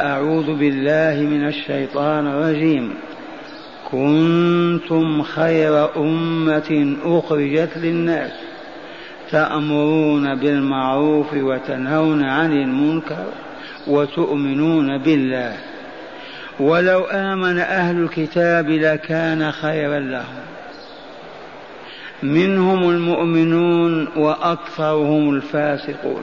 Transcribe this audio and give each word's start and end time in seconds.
أعوذ 0.00 0.58
بالله 0.58 1.28
من 1.30 1.48
الشيطان 1.48 2.26
الرجيم. 2.26 2.94
كنتم 3.90 5.22
خير 5.22 5.96
أمة 5.96 6.96
أخرجت 7.04 7.70
للناس 7.76 8.30
تأمرون 9.30 10.34
بالمعروف 10.34 11.34
وتنهون 11.34 12.24
عن 12.24 12.52
المنكر 12.52 13.26
وتؤمنون 13.86 14.98
بالله. 14.98 15.56
ولو 16.60 17.04
آمن 17.04 17.58
أهل 17.58 18.02
الكتاب 18.02 18.68
لكان 18.68 19.52
خيرا 19.52 19.98
لهم. 19.98 20.42
منهم 22.22 22.90
المؤمنون 22.90 24.08
وأكثرهم 24.16 25.30
الفاسقون. 25.34 26.22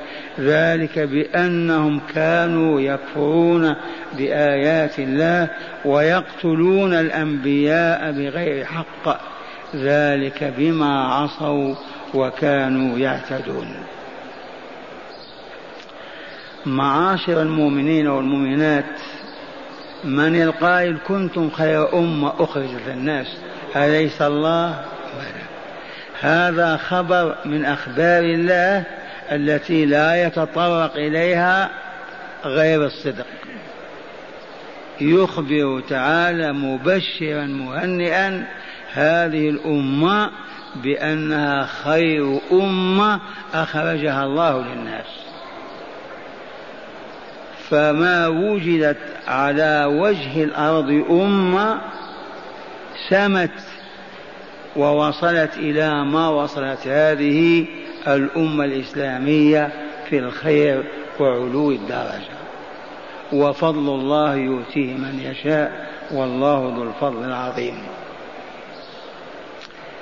ذلك 0.39 0.99
بأنهم 0.99 2.01
كانوا 2.15 2.81
يكفرون 2.81 3.75
بآيات 4.17 4.99
الله 4.99 5.49
ويقتلون 5.85 6.93
الأنبياء 6.93 8.11
بغير 8.11 8.65
حق. 8.65 9.21
ذلك 9.75 10.53
بما 10.57 11.03
عصوا 11.03 11.75
وكانوا 12.13 12.97
يعتدون. 12.97 13.67
معاشر 16.65 17.41
المؤمنين 17.41 18.07
والمؤمنات 18.07 18.99
من 20.03 20.41
القائل 20.41 20.97
كنتم 21.07 21.49
خير 21.49 21.93
أمة 21.93 22.33
أخرجت 22.39 22.81
للناس 22.87 23.27
أليس 23.75 24.21
الله؟ 24.21 24.81
هذا 26.21 26.77
خبر 26.77 27.35
من 27.45 27.65
أخبار 27.65 28.23
الله 28.23 28.83
التي 29.31 29.85
لا 29.85 30.25
يتطرق 30.27 30.95
إليها 30.95 31.69
غير 32.45 32.85
الصدق. 32.85 33.25
يخبر 35.01 35.83
تعالى 35.89 36.53
مبشرا 36.53 37.45
مهنئا 37.45 38.47
هذه 38.93 39.49
الأمة 39.49 40.31
بأنها 40.75 41.65
خير 41.83 42.39
أمة 42.51 43.19
أخرجها 43.53 44.23
الله 44.23 44.61
للناس. 44.61 45.05
فما 47.69 48.27
وجدت 48.27 48.97
على 49.27 49.85
وجه 49.85 50.43
الأرض 50.43 51.05
أمة 51.09 51.81
سمت 53.09 53.51
ووصلت 54.75 55.57
إلى 55.57 56.05
ما 56.05 56.29
وصلت 56.29 56.87
هذه 56.87 57.65
الأمة 58.07 58.65
الإسلامية 58.65 59.71
في 60.09 60.19
الخير 60.19 60.83
وعلو 61.19 61.71
الدرجة. 61.71 62.41
وفضل 63.33 63.89
الله 63.89 64.35
يؤتيه 64.35 64.93
من 64.93 65.19
يشاء 65.19 65.89
والله 66.11 66.73
ذو 66.75 66.83
الفضل 66.83 67.25
العظيم. 67.25 67.77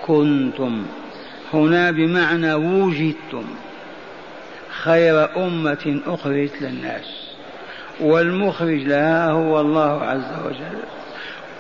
كنتم 0.06 0.85
هنا 1.53 1.91
بمعنى 1.91 2.53
وجدتم 2.53 3.46
خير 4.69 5.45
أمة 5.45 6.01
أخرجت 6.07 6.62
للناس. 6.62 7.29
والمخرج 8.00 8.84
لها 8.84 9.31
هو 9.31 9.62
الله 9.62 10.01
عز 10.01 10.45
وجل. 10.45 10.79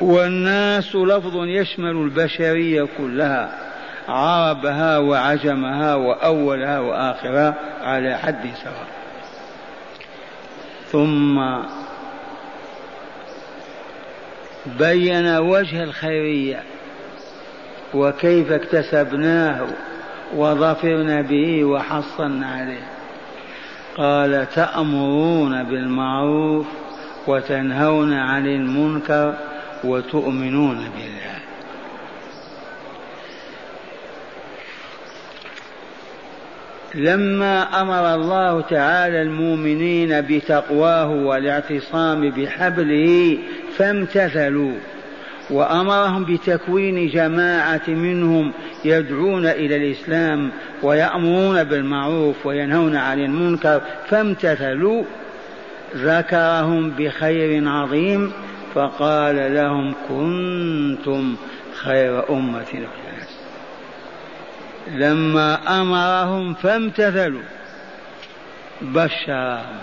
والناس 0.01 0.95
لفظ 0.95 1.35
يشمل 1.35 1.91
البشرية 1.91 2.87
كلها. 2.97 3.68
عربها 4.09 4.97
وعجمها 4.97 5.95
وأولها 5.95 6.79
وآخرها 6.79 7.55
على 7.81 8.17
حد 8.17 8.49
سواء. 8.63 8.87
ثم 10.91 11.39
بين 14.79 15.37
وجه 15.37 15.83
الخيرية 15.83 16.63
وكيف 17.93 18.51
اكتسبناه 18.51 19.67
وظفرنا 20.35 21.21
به 21.21 21.63
وحصلنا 21.63 22.47
عليه. 22.47 22.87
قال 23.97 24.47
تأمرون 24.55 25.63
بالمعروف 25.63 26.67
وتنهون 27.27 28.13
عن 28.13 28.45
المنكر 28.45 29.33
وتؤمنون 29.83 30.75
بالله. 30.75 31.38
لما 36.95 37.81
أمر 37.81 38.15
الله 38.15 38.61
تعالى 38.61 39.21
المؤمنين 39.21 40.21
بتقواه 40.21 41.09
والاعتصام 41.09 42.29
بحبله 42.29 43.37
فامتثلوا 43.77 44.73
وأمرهم 45.49 46.25
بتكوين 46.25 47.09
جماعة 47.09 47.87
منهم 47.87 48.51
يدعون 48.85 49.45
إلى 49.45 49.75
الإسلام 49.75 50.51
ويأمرون 50.83 51.63
بالمعروف 51.63 52.45
وينهون 52.45 52.95
عن 52.95 53.19
المنكر 53.19 53.81
فامتثلوا. 54.09 55.03
ذكرهم 55.95 56.89
بخير 56.89 57.69
عظيم 57.69 58.31
فقال 58.75 59.55
لهم 59.55 59.93
كنتم 60.09 61.35
خير 61.73 62.29
أمة. 62.29 62.65
الناس 62.73 63.18
لما 64.87 65.81
أمرهم 65.81 66.53
فامتثلوا 66.53 67.41
بشرهم 68.81 69.77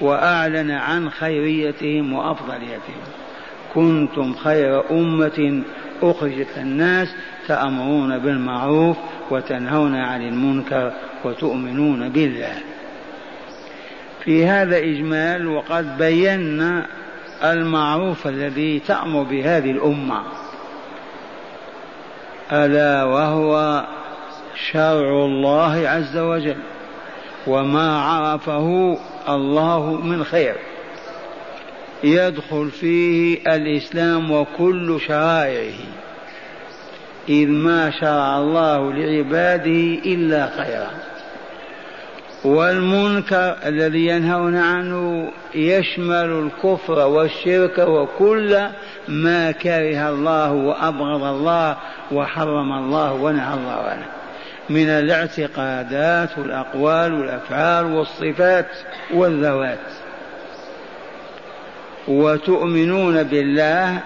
وأعلن 0.00 0.70
عن 0.70 1.10
خيريتهم 1.10 2.12
وأفضليتهم. 2.12 3.02
كنتم 3.74 4.34
خير 4.34 4.90
أمة 4.90 5.62
أخرجت 6.02 6.58
الناس 6.58 7.08
تأمرون 7.48 8.18
بالمعروف 8.18 8.96
وتنهون 9.30 9.94
عن 9.94 10.28
المنكر 10.28 10.92
وتؤمنون 11.24 12.08
بالله. 12.08 12.54
في 14.24 14.46
هذا 14.46 14.78
إجمال 14.78 15.46
وقد 15.46 15.98
بينا 15.98 16.86
المعروف 17.44 18.26
الذي 18.26 18.78
تأمر 18.78 19.22
بهذه 19.22 19.70
الأمة. 19.70 20.22
ألا 22.52 23.04
وهو 23.04 23.84
شرع 24.72 25.24
الله 25.24 25.88
عز 25.88 26.16
وجل 26.16 26.56
وما 27.46 28.00
عرفه 28.00 28.98
الله 29.28 29.92
من 29.92 30.24
خير. 30.24 30.54
يدخل 32.04 32.70
فيه 32.70 33.38
الإسلام 33.54 34.30
وكل 34.30 35.00
شرائعه 35.00 35.78
إذ 37.28 37.48
ما 37.48 37.90
شرع 37.90 38.38
الله 38.38 38.92
لعباده 38.92 39.98
إلا 40.06 40.46
خيرا. 40.46 40.90
والمنكر 42.44 43.56
الذي 43.66 44.06
ينهون 44.06 44.56
عنه 44.56 45.30
يشمل 45.54 46.50
الكفر 46.50 47.06
والشرك 47.06 47.78
وكل 47.78 48.66
ما 49.08 49.50
كره 49.50 50.08
الله 50.08 50.52
وأبغض 50.52 51.22
الله 51.22 51.76
وحرم 52.12 52.72
الله 52.72 53.12
ونهى 53.12 53.54
الله 53.54 53.82
عنه. 53.90 54.06
من 54.70 54.88
الاعتقادات 54.88 56.38
والأقوال 56.38 57.12
والأفعال 57.12 57.86
والصفات 57.86 58.66
والذوات. 59.14 59.78
وتؤمنون 62.08 63.22
بالله 63.22 64.02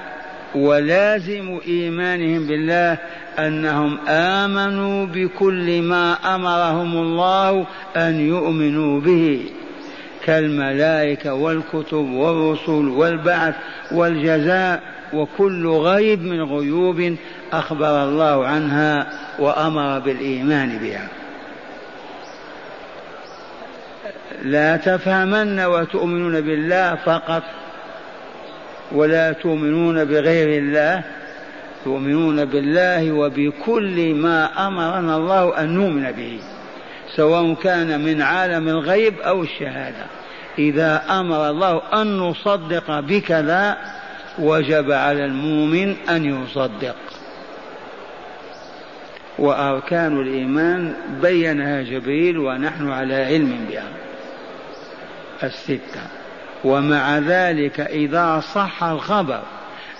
ولازم 0.54 1.58
إيمانهم 1.66 2.46
بالله 2.46 2.98
أنهم 3.38 3.98
آمنوا 4.08 5.06
بكل 5.06 5.82
ما 5.82 6.34
أمرهم 6.34 6.96
الله 6.96 7.66
أن 7.96 8.20
يؤمنوا 8.20 9.00
به 9.00 9.40
كالملائكة 10.24 11.34
والكتب 11.34 12.10
والرسل 12.10 12.88
والبعث 12.88 13.54
والجزاء 13.92 14.82
وكل 15.12 15.66
غيب 15.66 16.22
من 16.22 16.42
غيوب 16.42 17.16
أخبر 17.52 18.04
الله 18.04 18.46
عنها 18.46 19.06
وأمر 19.38 19.98
بالإيمان 19.98 20.78
بها. 20.78 21.08
لا 24.42 24.76
تفهمن 24.76 25.60
وتؤمنون 25.60 26.40
بالله 26.40 26.94
فقط 26.94 27.42
ولا 28.92 29.32
تؤمنون 29.32 30.04
بغير 30.04 30.62
الله 30.62 31.02
تؤمنون 31.84 32.44
بالله 32.44 33.12
وبكل 33.12 34.14
ما 34.14 34.66
أمرنا 34.66 35.16
الله 35.16 35.60
أن 35.60 35.74
نؤمن 35.74 36.12
به 36.12 36.38
سواء 37.16 37.54
كان 37.54 38.00
من 38.00 38.22
عالم 38.22 38.68
الغيب 38.68 39.20
أو 39.20 39.42
الشهادة. 39.42 40.06
إذا 40.58 41.02
أمر 41.10 41.50
الله 41.50 41.82
أن 41.92 42.18
نصدق 42.18 43.00
بكذا 43.00 43.76
وجب 44.38 44.92
على 44.92 45.24
المؤمن 45.24 45.96
أن 46.08 46.24
يصدق. 46.24 46.96
وأركان 49.40 50.20
الإيمان 50.20 50.94
بينها 51.22 51.82
جبريل 51.82 52.38
ونحن 52.38 52.90
على 52.90 53.14
علم 53.14 53.66
بها. 53.70 53.88
الستة. 55.42 56.00
ومع 56.64 57.18
ذلك 57.18 57.80
إذا 57.80 58.42
صح 58.54 58.84
الخبر 58.84 59.42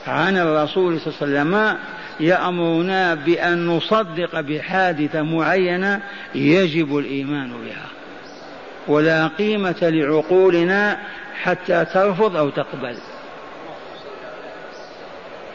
عن 0.07 0.37
الرسول 0.37 1.01
صلى 1.01 1.15
الله 1.23 1.41
عليه 1.41 1.51
وسلم 1.51 1.79
يأمرنا 2.21 3.15
بأن 3.15 3.67
نصدق 3.67 4.41
بحادثة 4.41 5.23
معينة 5.23 6.01
يجب 6.35 6.99
الإيمان 6.99 7.53
بها. 7.53 7.87
ولا 8.89 9.27
قيمة 9.27 9.77
لعقولنا 9.83 10.99
حتى 11.43 11.85
ترفض 11.85 12.37
أو 12.37 12.51
تقبل. 12.51 12.97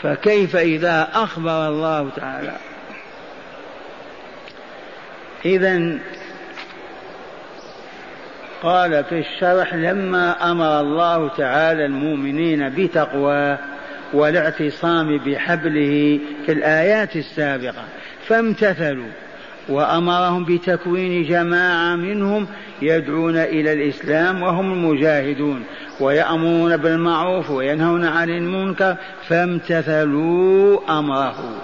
فكيف 0.04 0.56
إذا 0.56 1.10
أخبر 1.14 1.68
الله 1.68 2.10
تعالى 2.16 2.58
إذا 5.46 5.98
قال 8.64 9.04
في 9.04 9.20
الشرح 9.20 9.74
لما 9.74 10.52
أمر 10.52 10.80
الله 10.80 11.28
تعالى 11.28 11.86
المؤمنين 11.86 12.70
بتقواه 12.70 13.60
والاعتصام 14.14 15.18
بحبله 15.18 16.20
في 16.46 16.52
الآيات 16.52 17.16
السابقة 17.16 17.84
فامتثلوا 18.28 19.10
وأمرهم 19.70 20.46
بتكوين 20.46 21.24
جماعة 21.24 21.96
منهم 21.96 22.48
يدعون 22.82 23.38
إلى 23.38 23.74
الإسلام 23.74 24.42
وهم 24.42 24.74
المجاهدون 24.74 25.64
ويأمرون 26.00 26.78
بالمعروف 26.78 27.50
وينهون 27.52 28.06
عن 28.06 28.30
المنكر 28.30 28.96
فامتثلوا 29.28 31.00
أمره. 31.00 31.62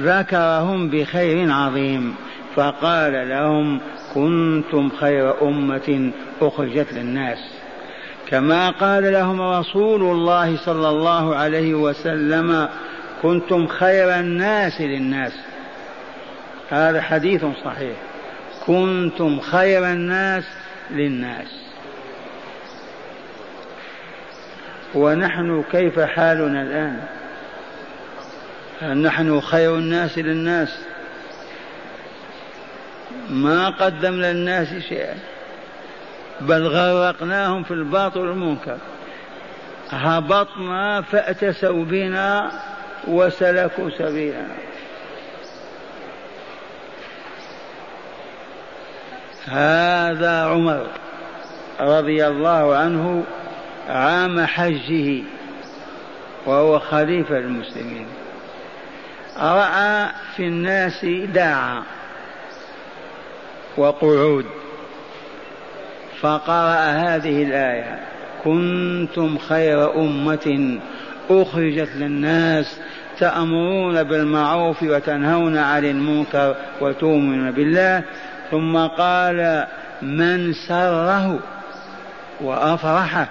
ذكرهم 0.00 0.88
بخير 0.88 1.52
عظيم. 1.52 2.14
فقال 2.56 3.28
لهم 3.28 3.80
كنتم 4.14 4.90
خير 5.00 5.48
أمة 5.48 6.10
أخرجت 6.40 6.92
للناس. 6.92 7.38
كما 8.28 8.70
قال 8.70 9.12
لهم 9.12 9.42
رسول 9.42 10.02
الله 10.02 10.56
صلى 10.56 10.88
الله 10.88 11.36
عليه 11.36 11.74
وسلم 11.74 12.68
كنتم 13.22 13.66
خير 13.66 14.20
الناس 14.20 14.80
للناس. 14.80 15.32
هذا 16.70 17.00
حديث 17.00 17.44
صحيح. 17.64 17.96
كنتم 18.66 19.40
خير 19.40 19.86
الناس 19.86 20.44
للناس. 20.90 21.66
ونحن 24.94 25.64
كيف 25.72 26.00
حالنا 26.00 26.62
الآن؟ 26.62 27.00
هل 28.80 28.98
نحن 28.98 29.40
خير 29.40 29.74
الناس 29.74 30.18
للناس؟ 30.18 30.78
ما 33.30 33.68
قدمنا 33.68 34.32
للناس 34.32 34.68
شيئا 34.88 35.14
بل 36.40 36.66
غرقناهم 36.66 37.62
في 37.62 37.70
الباطل 37.70 38.20
والمنكر. 38.20 38.78
هبطنا 39.90 41.02
فأتسوا 41.02 41.84
بنا 41.84 42.50
وسلكوا 43.08 43.90
سبيلنا. 43.90 44.56
هذا 49.46 50.44
عمر 50.44 50.86
رضي 51.80 52.26
الله 52.26 52.76
عنه 52.76 53.24
عام 53.88 54.46
حجه 54.46 55.22
وهو 56.46 56.78
خليفة 56.78 57.38
المسلمين. 57.38 58.06
رأى 59.38 60.08
في 60.36 60.42
الناس 60.42 61.04
داعا. 61.34 61.82
وقعود 63.76 64.46
فقرأ 66.20 66.84
هذه 66.84 67.42
الآية 67.42 67.98
كنتم 68.44 69.38
خير 69.38 69.94
أمة 69.94 70.78
أخرجت 71.30 71.88
للناس 71.96 72.76
تأمرون 73.18 74.02
بالمعروف 74.02 74.82
وتنهون 74.82 75.56
عن 75.56 75.84
المنكر 75.84 76.56
وتؤمنون 76.80 77.50
بالله 77.50 78.02
ثم 78.50 78.76
قال 78.76 79.66
من 80.02 80.52
سره 80.52 81.38
وأفرحه 82.40 83.28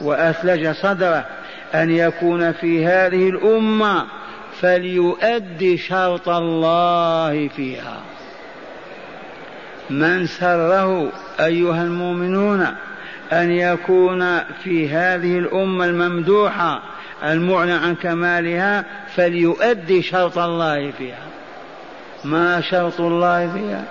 وأثلج 0.00 0.70
صدره 0.70 1.24
أن 1.74 1.90
يكون 1.90 2.52
في 2.52 2.86
هذه 2.86 3.28
الأمة 3.28 4.06
فليؤدي 4.60 5.76
شرط 5.76 6.28
الله 6.28 7.48
فيها 7.48 8.00
من 9.90 10.26
سره 10.26 11.12
أيها 11.40 11.82
المؤمنون 11.82 12.66
أن 13.32 13.50
يكون 13.50 14.38
في 14.38 14.88
هذه 14.88 15.38
الأمة 15.38 15.84
الممدوحة 15.84 16.82
المعنى 17.24 17.72
عن 17.72 17.94
كمالها 17.94 18.84
فليؤدي 19.14 20.02
شرط 20.02 20.38
الله 20.38 20.90
فيها. 20.90 21.26
ما 22.24 22.60
شرط 22.60 23.00
الله 23.00 23.52
فيها؟ 23.52 23.84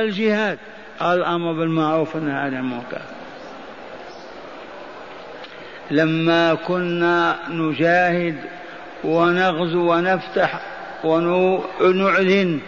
الجهاد 0.00 0.58
الأمر 1.02 1.52
بالمعروف 1.52 2.14
والنهي 2.14 2.34
عن 2.34 2.54
المنكر. 2.54 3.00
لما 5.90 6.54
كنا 6.54 7.36
نجاهد 7.50 8.36
ونغزو 9.04 9.92
ونفتح 9.92 10.60
ونعلن 11.04 12.60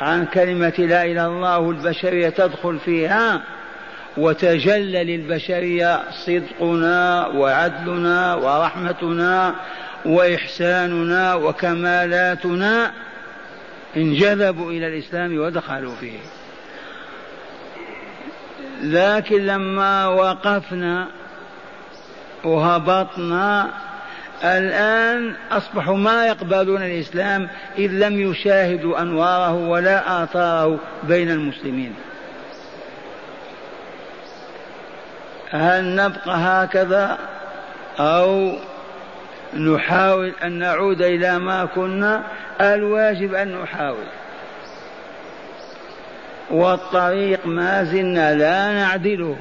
عن 0.00 0.26
كلمة 0.26 0.74
لا 0.78 1.04
إله 1.04 1.12
إلا 1.12 1.26
الله 1.26 1.58
والبشرية 1.58 2.28
تدخل 2.28 2.78
فيها 2.78 3.42
وتجلى 4.16 5.04
للبشرية 5.04 6.00
صدقنا 6.26 7.26
وعدلنا 7.26 8.34
ورحمتنا 8.34 9.54
وإحساننا 10.04 11.34
وكمالاتنا 11.34 12.92
انجذبوا 13.96 14.70
إلى 14.70 14.86
الإسلام 14.86 15.38
ودخلوا 15.38 15.94
فيه. 16.00 16.18
لكن 18.82 19.46
لما 19.46 20.06
وقفنا 20.06 21.06
وهبطنا 22.44 23.70
الآن 24.44 25.34
أصبحوا 25.50 25.96
ما 25.96 26.26
يقبلون 26.26 26.82
الإسلام 26.82 27.48
إذ 27.78 27.90
لم 27.90 28.30
يشاهدوا 28.30 29.02
أنواره 29.02 29.54
ولا 29.54 30.24
آثاره 30.24 30.78
بين 31.02 31.30
المسلمين. 31.30 31.94
هل 35.50 35.96
نبقى 35.96 36.36
هكذا 36.36 37.18
أو 37.98 38.52
نحاول 39.56 40.32
أن 40.42 40.52
نعود 40.52 41.02
إلى 41.02 41.38
ما 41.38 41.64
كنا؟ 41.64 42.22
الواجب 42.60 43.34
أن 43.34 43.62
نحاول. 43.62 44.06
والطريق 46.50 47.46
ما 47.46 47.84
زلنا 47.84 48.34
لا 48.34 48.72
نعدله 48.72 49.36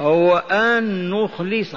هو 0.00 0.36
أن 0.36 1.10
نخلص. 1.10 1.76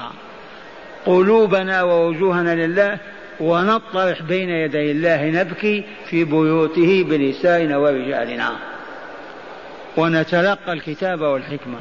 قلوبنا 1.08 1.84
ووجوهنا 1.84 2.66
لله 2.66 2.98
ونطرح 3.40 4.22
بين 4.22 4.50
يدي 4.50 4.92
الله 4.92 5.30
نبكي 5.30 5.84
في 6.10 6.24
بيوته 6.24 7.06
بنسائنا 7.10 7.78
ورجالنا. 7.78 8.52
ونتلقى 9.98 10.74
الكتاب 10.74 11.22
والحكمة. 11.22 11.78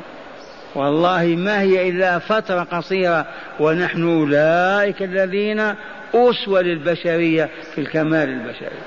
والله 0.75 1.25
ما 1.27 1.61
هي 1.61 1.89
إلا 1.89 2.19
فترة 2.19 2.63
قصيرة 2.63 3.27
ونحن 3.61 4.19
أولئك 4.19 5.03
الذين 5.03 5.75
أسوة 6.15 6.61
للبشرية 6.61 7.49
في 7.75 7.81
الكمال 7.81 8.29
البشري. 8.29 8.79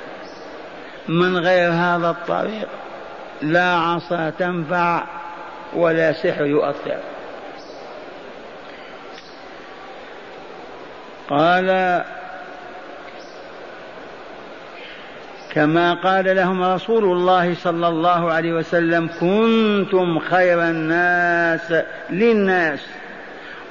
من 1.07 1.37
غير 1.37 1.71
هذا 1.71 2.09
الطريق 2.09 2.67
لا 3.41 3.73
عصا 3.73 4.29
تنفع 4.29 5.03
ولا 5.75 6.13
سحر 6.13 6.45
يؤثر. 6.45 6.99
قال 11.29 12.01
كما 15.53 15.93
قال 15.93 16.35
لهم 16.35 16.63
رسول 16.63 17.03
الله 17.03 17.53
صلى 17.53 17.87
الله 17.87 18.31
عليه 18.31 18.53
وسلم 18.53 19.09
كنتم 19.19 20.19
خير 20.19 20.63
الناس 20.63 21.73
للناس. 22.09 22.79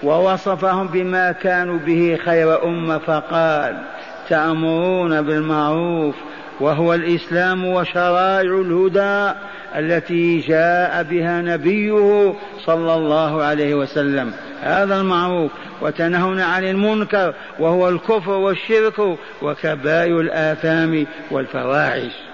ووصفهم 0.03 0.87
بما 0.87 1.33
كانوا 1.33 1.79
به 1.79 2.19
خير 2.25 2.65
أمة 2.65 2.99
فقال 2.99 3.83
تأمرون 4.29 5.23
بالمعروف 5.23 6.15
وهو 6.61 6.95
الإسلام 6.95 7.65
وشرائع 7.65 8.41
الهدى 8.41 9.39
التي 9.77 10.39
جاء 10.39 11.03
بها 11.03 11.43
نبيه 11.43 12.35
صلى 12.65 12.95
الله 12.95 13.43
عليه 13.43 13.75
وسلم. 13.75 14.33
هذا 14.61 15.01
المعروف. 15.01 15.51
وتنهون 15.83 16.41
عن 16.41 16.65
المنكر 16.65 17.35
وهو 17.59 17.89
الكفر 17.89 18.31
والشرك 18.31 19.19
وكبائر 19.43 20.21
الآثام 20.21 21.07
والفواحش. 21.31 22.28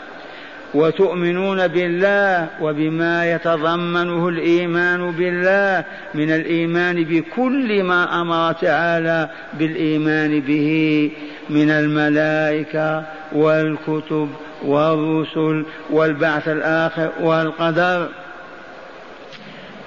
وتؤمنون 0.75 1.67
بالله 1.69 2.49
وبما 2.61 3.33
يتضمنه 3.33 4.29
الإيمان 4.29 5.11
بالله 5.11 5.85
من 6.15 6.31
الإيمان 6.31 7.05
بكل 7.05 7.83
ما 7.83 8.21
أمر 8.21 8.53
تعالى 8.53 9.31
بالإيمان 9.59 10.41
به 10.41 11.11
من 11.51 11.71
الملائكة 11.71 13.05
والكتب 13.33 14.29
والرسل 14.65 15.65
والبعث 15.91 16.49
الآخر 16.49 17.11
والقدر. 17.21 18.09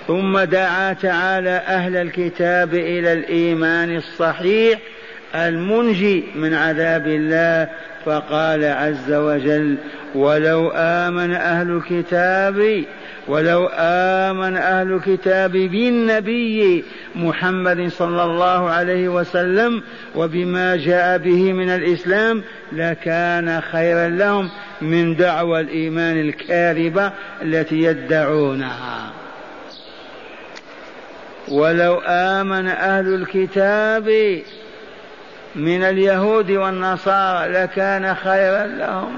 ثم 0.07 0.39
دعا 0.39 0.93
تعالى 0.93 1.49
أهل 1.49 1.95
الكتاب 1.95 2.73
إلى 2.73 3.13
الإيمان 3.13 3.95
الصحيح 3.95 4.79
المنجي 5.35 6.23
من 6.35 6.53
عذاب 6.53 7.07
الله 7.07 7.69
فقال 8.05 8.63
عز 8.65 9.11
وجل 9.13 9.77
ولو 10.15 10.71
آمن 10.75 11.33
أهل 11.33 11.69
الكتاب 11.69 12.83
ولو 13.27 13.69
آمن 13.73 14.57
أهل 14.57 14.93
الكتاب 14.93 15.51
بالنبي 15.51 16.83
محمد 17.15 17.87
صلى 17.87 18.23
الله 18.23 18.69
عليه 18.69 19.09
وسلم 19.09 19.83
وبما 20.15 20.75
جاء 20.75 21.17
به 21.17 21.53
من 21.53 21.69
الإسلام 21.69 22.43
لكان 22.71 23.61
خيرا 23.61 24.07
لهم 24.07 24.49
من 24.81 25.15
دعوى 25.15 25.59
الإيمان 25.59 26.19
الكاذبة 26.19 27.11
التي 27.41 27.83
يدعونها. 27.83 29.11
ولو 31.47 32.01
آمن 32.07 32.67
أهل 32.67 33.13
الكتاب 33.13 34.39
من 35.57 35.83
اليهود 35.83 36.51
والنصارى 36.51 37.51
لكان 37.51 38.15
خيرا 38.15 38.65
لهم. 38.65 39.17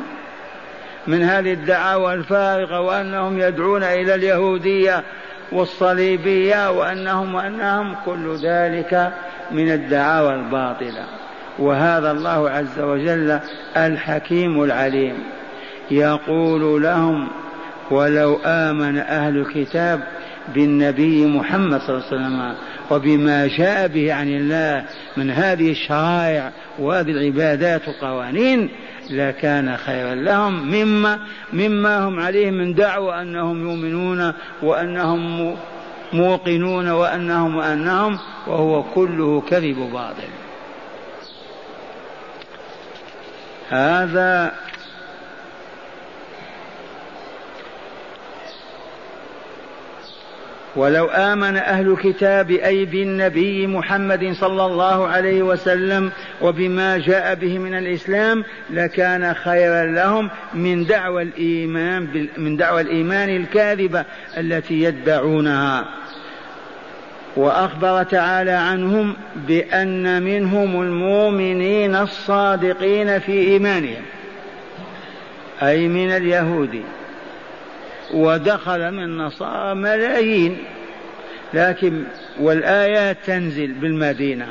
من 1.07 1.23
هذه 1.23 1.53
الدعاوى 1.53 2.13
الفارغة 2.13 2.81
وأنهم 2.81 3.39
يدعون 3.39 3.83
إلى 3.83 4.15
اليهودية 4.15 5.03
والصليبية 5.51 6.71
وأنهم 6.71 7.35
وأنهم 7.35 7.95
كل 8.05 8.35
ذلك 8.43 9.11
من 9.51 9.71
الدعاوى 9.71 10.33
الباطلة. 10.33 11.05
وهذا 11.59 12.11
الله 12.11 12.49
عز 12.49 12.79
وجل 12.79 13.39
الحكيم 13.77 14.63
العليم 14.63 15.23
يقول 15.91 16.83
لهم 16.83 17.27
ولو 17.91 18.39
آمن 18.45 18.97
أهل 18.97 19.37
الكتاب 19.37 19.99
بالنبي 20.53 21.25
محمد 21.25 21.81
صلى 21.81 21.97
الله 21.97 22.05
عليه 22.05 22.15
وسلم 22.15 22.55
وبما 22.91 23.47
جاء 23.47 23.87
به 23.87 24.13
عن 24.13 24.27
الله 24.27 24.85
من 25.17 25.31
هذه 25.31 25.71
الشرائع 25.71 26.51
وهذه 26.79 27.11
العبادات 27.11 27.87
والقوانين 27.87 28.69
لكان 29.09 29.77
خيرا 29.77 30.15
لهم 30.15 30.71
مما 30.71 31.19
مما 31.53 32.07
هم 32.07 32.19
عليه 32.19 32.51
من 32.51 32.73
دعوى 32.73 33.21
أنهم 33.21 33.69
يؤمنون 33.69 34.33
وأنهم 34.61 35.55
موقنون 36.13 36.89
وانهم 36.89 37.55
وانهم 37.55 38.19
وهو 38.47 38.83
كله 38.83 39.41
كذب 39.41 39.89
باطل. 39.93 40.29
هذا 43.69 44.51
ولو 50.75 51.05
آمن 51.05 51.57
أهل 51.57 51.91
الكتاب 51.91 52.51
أي 52.51 52.85
بالنبي 52.85 53.67
محمد 53.67 54.31
صلى 54.33 54.65
الله 54.65 55.07
عليه 55.07 55.43
وسلم 55.43 56.11
وبما 56.41 56.97
جاء 56.97 57.35
به 57.35 57.59
من 57.59 57.73
الإسلام 57.73 58.43
لكان 58.69 59.33
خيرا 59.33 59.85
لهم 59.85 60.29
من 60.53 60.85
دعوى 60.85 61.23
الإيمان 61.23 62.27
من 62.37 62.57
دعوى 62.57 62.81
الإيمان 62.81 63.29
الكاذبة 63.29 64.05
التي 64.37 64.81
يدعونها 64.83 65.85
وأخبر 67.35 68.03
تعالى 68.03 68.51
عنهم 68.51 69.15
بأن 69.47 70.23
منهم 70.23 70.81
المؤمنين 70.81 71.95
الصادقين 71.95 73.19
في 73.19 73.31
إيمانهم 73.31 74.03
أي 75.63 75.87
من 75.87 76.11
اليهود. 76.11 76.83
ودخل 78.13 78.91
من 78.91 79.03
النصارى 79.03 79.75
ملايين. 79.75 80.57
لكن 81.53 82.03
والآيات 82.39 83.17
تنزل 83.25 83.71
بالمدينة 83.71 84.47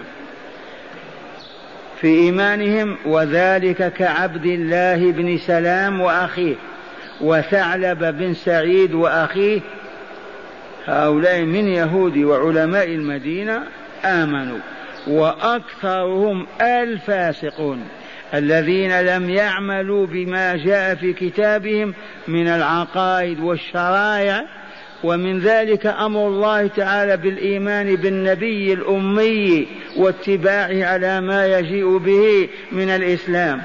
في 2.00 2.06
إيمانهم 2.06 2.96
وذلك 3.06 3.92
كعبد 3.92 4.46
الله 4.46 5.12
بن 5.12 5.38
سلام 5.38 6.00
وأخيه. 6.00 6.54
وثعلب 7.20 8.04
بن 8.18 8.34
سعيد 8.34 8.94
وأخيه. 8.94 9.60
هؤلاء 10.86 11.40
من 11.40 11.68
يهود 11.68 12.18
وعلماء 12.18 12.86
المدينة 12.86 13.62
آمنوا 14.04 14.58
وأكثرهم 15.06 16.46
الفاسقون. 16.60 17.84
الذين 18.34 19.00
لم 19.00 19.30
يعملوا 19.30 20.06
بما 20.06 20.56
جاء 20.56 20.94
في 20.94 21.12
كتابهم 21.12 21.94
من 22.28 22.48
العقائد 22.48 23.40
والشرائع 23.40 24.44
ومن 25.04 25.38
ذلك 25.38 25.86
أمر 25.86 26.28
الله 26.28 26.66
تعالى 26.66 27.16
بالإيمان 27.16 27.96
بالنبي 27.96 28.72
الأمي 28.72 29.68
واتباعه 29.96 30.84
على 30.84 31.20
ما 31.20 31.58
يجيء 31.58 31.98
به 31.98 32.48
من 32.72 32.88
الإسلام. 32.88 33.62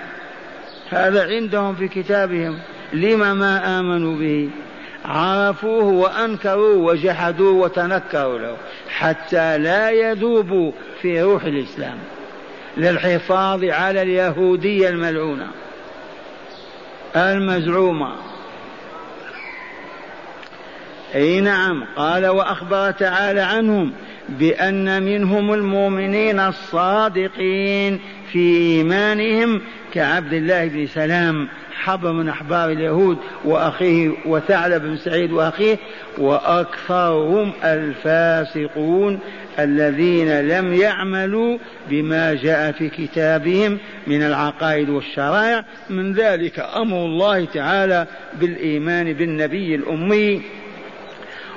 هذا 0.90 1.28
عندهم 1.28 1.76
في 1.76 1.88
كتابهم. 1.88 2.60
لم 2.94 3.38
ما 3.38 3.80
آمنوا 3.80 4.18
به؟ 4.18 4.50
عرفوه 5.06 5.84
وأنكروا 5.84 6.92
وجحدوا 6.92 7.64
وتنكروا 7.64 8.40
له 8.40 8.58
حتى 8.90 9.58
لا 9.58 9.90
يذوبوا 9.90 10.72
في 11.02 11.22
روح 11.22 11.44
الإسلام. 11.44 11.98
للحفاظ 12.78 13.64
على 13.64 14.02
اليهودية 14.02 14.90
الملعونة 14.90 15.48
المزعومة. 17.16 18.16
أي 21.16 21.42
نعم 21.42 21.84
قال 21.96 22.28
وأخبر 22.28 22.92
تعالى 22.92 23.42
عنهم 23.42 23.94
بأن 24.30 25.04
منهم 25.04 25.54
المؤمنين 25.54 26.40
الصادقين 26.40 28.00
في 28.32 28.58
إيمانهم 28.58 29.62
كعبد 29.94 30.34
الله 30.34 30.68
بن 30.68 30.88
سلام 30.88 31.48
حبر 31.74 32.12
من 32.12 32.30
احبار 32.30 32.72
اليهود 32.72 33.18
وأخيه 33.46 34.12
وثعلب 34.26 34.82
بن 34.82 34.98
سعيد 34.98 35.32
وأخيه 35.32 35.78
وأكثرهم 36.18 37.52
الفاسقون 37.64 39.20
الذين 39.60 40.42
لم 40.42 40.74
يعملوا 40.74 41.58
بما 41.90 42.34
جاء 42.34 42.72
في 42.72 42.90
كتابهم 42.90 43.78
من 44.08 44.24
العقائد 44.24 44.90
والشرائع. 44.90 45.66
من 45.90 46.14
ذلك 46.14 46.60
أمر 46.60 47.06
الله 47.06 47.46
تعالى 47.46 48.08
بالإيمان 48.40 49.14
بالنبي 49.14 49.76
الأمي 49.76 50.42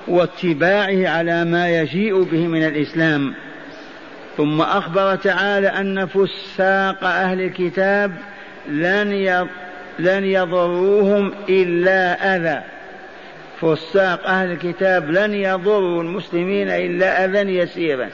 واتباعه 0.08 1.08
على 1.08 1.44
ما 1.44 1.80
يجيء 1.80 2.22
به 2.22 2.46
من 2.46 2.66
الإسلام. 2.66 3.34
ثم 4.36 4.60
أخبر 4.60 5.14
تعالى 5.14 5.68
أن 5.68 6.06
فساق 6.06 7.04
أهل 7.04 7.40
الكتاب 7.40 8.12
لن 8.68 9.12
لن 9.98 10.24
يضروهم 10.24 11.32
إلا 11.48 12.36
أذى. 12.36 12.62
فساق 13.60 14.26
أهل 14.26 14.52
الكتاب 14.52 15.10
لن 15.10 15.34
يضروا 15.34 16.02
المسلمين 16.02 16.68
إلا 16.68 17.24
أذى 17.24 17.56
يسيرا. 17.56 18.08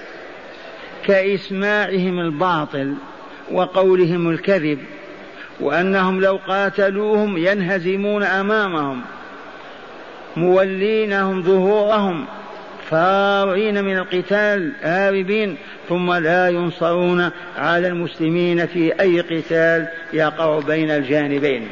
كإسماعهم 1.07 2.21
الباطل 2.21 2.95
وقولهم 3.53 4.31
الكذب 4.31 4.79
وأنهم 5.61 6.21
لو 6.21 6.39
قاتلوهم 6.49 7.37
ينهزمون 7.37 8.23
أمامهم 8.23 9.03
مولينهم 10.37 11.43
ظهورهم 11.43 12.27
فارين 12.93 13.85
من 13.85 13.99
القتال 13.99 14.73
هاربين 14.83 15.57
ثم 15.89 16.13
لا 16.13 16.49
ينصرون 16.49 17.31
على 17.59 17.89
المسلمين 17.89 18.67
في 18.67 19.01
أي 19.01 19.21
قتال 19.21 19.89
يقع 20.13 20.61
بين 20.61 20.91
الجانبين. 20.91 21.69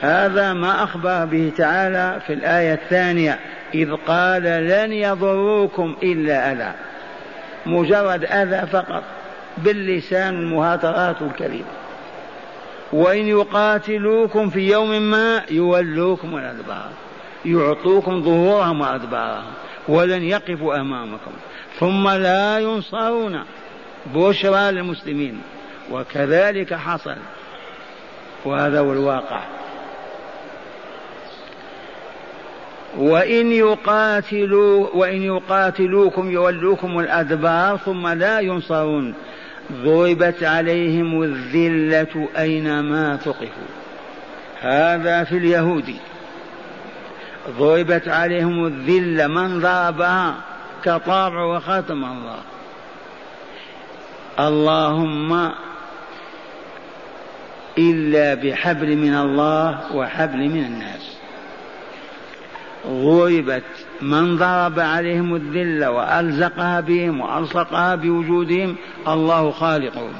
هذا 0.00 0.52
ما 0.52 0.84
أخبر 0.84 1.24
به 1.24 1.52
تعالى 1.56 2.20
في 2.26 2.32
الآية 2.32 2.74
الثانية 2.74 3.38
إذ 3.74 3.94
قال 4.06 4.42
لن 4.42 4.92
يضروكم 4.92 5.96
إلا 6.02 6.52
أذى. 6.52 6.72
مجرد 7.66 8.24
أذى 8.24 8.66
فقط 8.66 9.02
باللسان 9.58 10.34
المهاترات 10.34 11.22
الكريمة 11.22 11.64
وإن 12.92 13.26
يقاتلوكم 13.26 14.50
في 14.50 14.70
يوم 14.70 15.02
ما 15.02 15.42
يولوكم 15.50 16.36
الأدبار 16.36 16.88
يعطوكم 17.44 18.22
ظهورهم 18.22 18.80
وأدبارهم. 18.80 19.52
ولن 19.88 20.22
يقفوا 20.22 20.80
أمامكم. 20.80 21.30
ثم 21.78 22.08
لا 22.08 22.58
ينصرون 22.58 23.44
بشرى 24.14 24.72
للمسلمين 24.72 25.40
وكذلك 25.90 26.74
حصل. 26.74 27.16
وهذا 28.44 28.80
هو 28.80 28.92
الواقع. 28.92 29.40
وإن 32.98 33.52
يقاتلوا 33.52 34.88
وإن 34.94 35.22
يقاتلوكم 35.22 36.30
يولوكم 36.30 36.98
الأدبار 36.98 37.76
ثم 37.76 38.08
لا 38.08 38.40
ينصرون. 38.40 39.14
ضربت 39.72 40.42
عليهم 40.42 41.22
الذلة 41.22 42.28
أينما 42.38 43.16
ثقفوا 43.16 43.68
هذا 44.60 45.24
في 45.24 45.36
اليهود 45.36 45.94
ضربت 47.58 48.08
عليهم 48.08 48.66
الذلة 48.66 49.26
من 49.26 49.60
ضربها 49.60 50.34
كطابع 50.84 51.42
وختم 51.42 52.04
الله. 52.04 52.38
اللهم 54.40 55.50
إلا 57.78 58.34
بحبل 58.34 58.96
من 58.96 59.14
الله 59.14 59.96
وحبل 59.96 60.38
من 60.38 60.64
الناس. 60.64 61.16
ضربت 62.86 63.64
من 64.02 64.36
ضرب 64.36 64.80
عليهم 64.80 65.34
الذلة 65.34 65.90
وألزقها 65.90 66.80
بهم 66.80 67.20
وألصقها 67.20 67.94
بوجودهم 67.94 68.76
الله 69.08 69.50
خالقهم. 69.50 70.12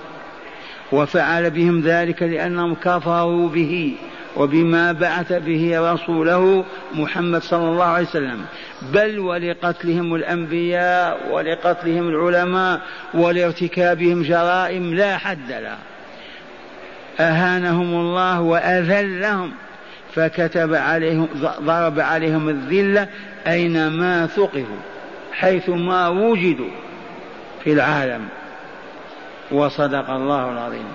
وفعل 0.92 1.50
بهم 1.50 1.80
ذلك 1.80 2.22
لأنهم 2.22 2.74
كفروا 2.74 3.48
به. 3.48 3.96
وبما 4.36 4.92
بعث 4.92 5.32
به 5.32 5.92
رسوله 5.92 6.64
محمد 6.94 7.42
صلى 7.42 7.68
الله 7.68 7.84
عليه 7.84 8.06
وسلم. 8.06 8.44
بل 8.92 9.18
ولقتلهم 9.18 10.14
الأنبياء 10.14 11.32
ولقتلهم 11.32 12.08
العلماء 12.08 12.80
ولارتكابهم 13.14 14.22
جرائم 14.22 14.94
لا 14.94 15.16
حد 15.16 15.48
لها. 15.48 15.78
أهانهم 17.20 17.94
الله 17.94 18.40
وأذلهم 18.40 19.52
فكتب 20.14 20.74
عليهم 20.74 21.28
ضرب 21.60 22.00
عليهم 22.00 22.48
الذلة 22.48 23.08
أينما 23.46 24.26
ثقفوا 24.26 24.82
حيث 25.32 25.68
ما 25.68 26.08
وجدوا 26.08 26.70
في 27.64 27.72
العالم. 27.72 28.28
وصدق 29.52 30.10
الله 30.10 30.52
العظيم. 30.52 30.86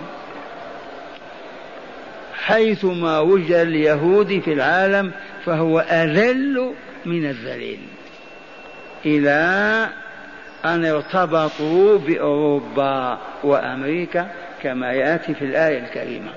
حيث 2.39 2.86
ما 2.86 3.19
وجد 3.19 3.51
اليهود 3.51 4.41
في 4.46 4.53
العالم 4.53 5.12
فهو 5.46 5.79
أذل 5.79 6.74
من 7.05 7.29
الذليل. 7.29 7.79
إلى 9.05 9.89
أن 10.65 10.86
ارتبطوا 10.86 11.98
بأوروبا 11.98 13.17
وأمريكا 13.43 14.27
كما 14.63 14.91
يأتي 14.93 15.34
في 15.34 15.46
الآية 15.46 15.79
الكريمة. 15.79 16.31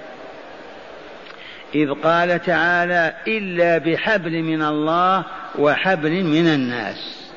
إذ 1.74 1.90
قال 1.90 2.42
تعالى 2.42 3.14
إلا 3.28 3.78
بحبل 3.78 4.42
من 4.42 4.62
الله 4.62 5.24
وحبل 5.58 6.24
من 6.24 6.46
الناس. 6.46 7.30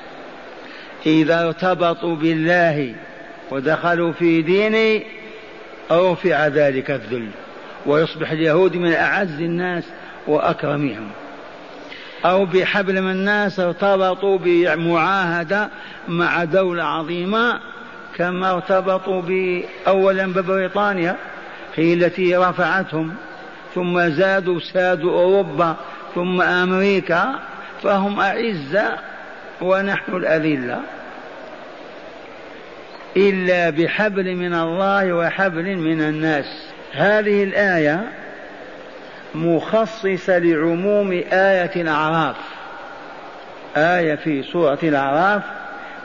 إذا 1.06 1.46
ارتبطوا 1.46 2.16
بالله 2.16 2.96
ودخلوا 3.52 4.12
في 4.12 4.42
دينه 4.42 5.06
رفع 5.92 6.48
ذلك 6.48 6.92
الذل. 6.92 7.30
ويصبح 7.86 8.32
اليهود 8.32 8.76
من 8.76 8.94
أعز 8.94 9.42
الناس 9.42 9.84
وأكرمهم. 10.28 11.10
أو 12.26 12.46
بحبل 12.46 13.02
من 13.02 13.12
الناس 13.12 13.60
ارتبطوا 13.60 14.38
بمعاهدة 14.38 15.70
مع 16.08 16.44
دولة 16.44 16.84
عظيمة 16.84 17.60
كما 18.16 18.52
ارتبطوا 18.52 19.22
أولا 19.88 20.26
ببريطانيا 20.26 21.16
هي 21.76 21.94
التي 21.94 22.36
رفعتهم 22.36 23.16
ثم 23.76 24.10
زادوا 24.10 24.60
سادوا 24.60 25.12
أوروبا 25.12 25.76
ثم 26.16 26.42
أمريكا 26.42 27.40
فهم 27.84 28.20
أعزة 28.20 29.00
ونحن 29.62 30.16
الأذلة. 30.16 30.82
إلا 33.18 33.70
بحبل 33.70 34.36
من 34.36 34.54
الله 34.54 35.14
وحبل 35.14 35.76
من 35.76 36.02
الناس. 36.02 36.75
هذه 36.96 37.44
الآية 37.44 38.02
مخصصة 39.36 40.38
لعموم 40.38 41.12
آية 41.32 41.72
الأعراف. 41.76 42.36
آية 43.78 44.16
في 44.16 44.44
سورة 44.44 44.80
الأعراف 44.84 45.44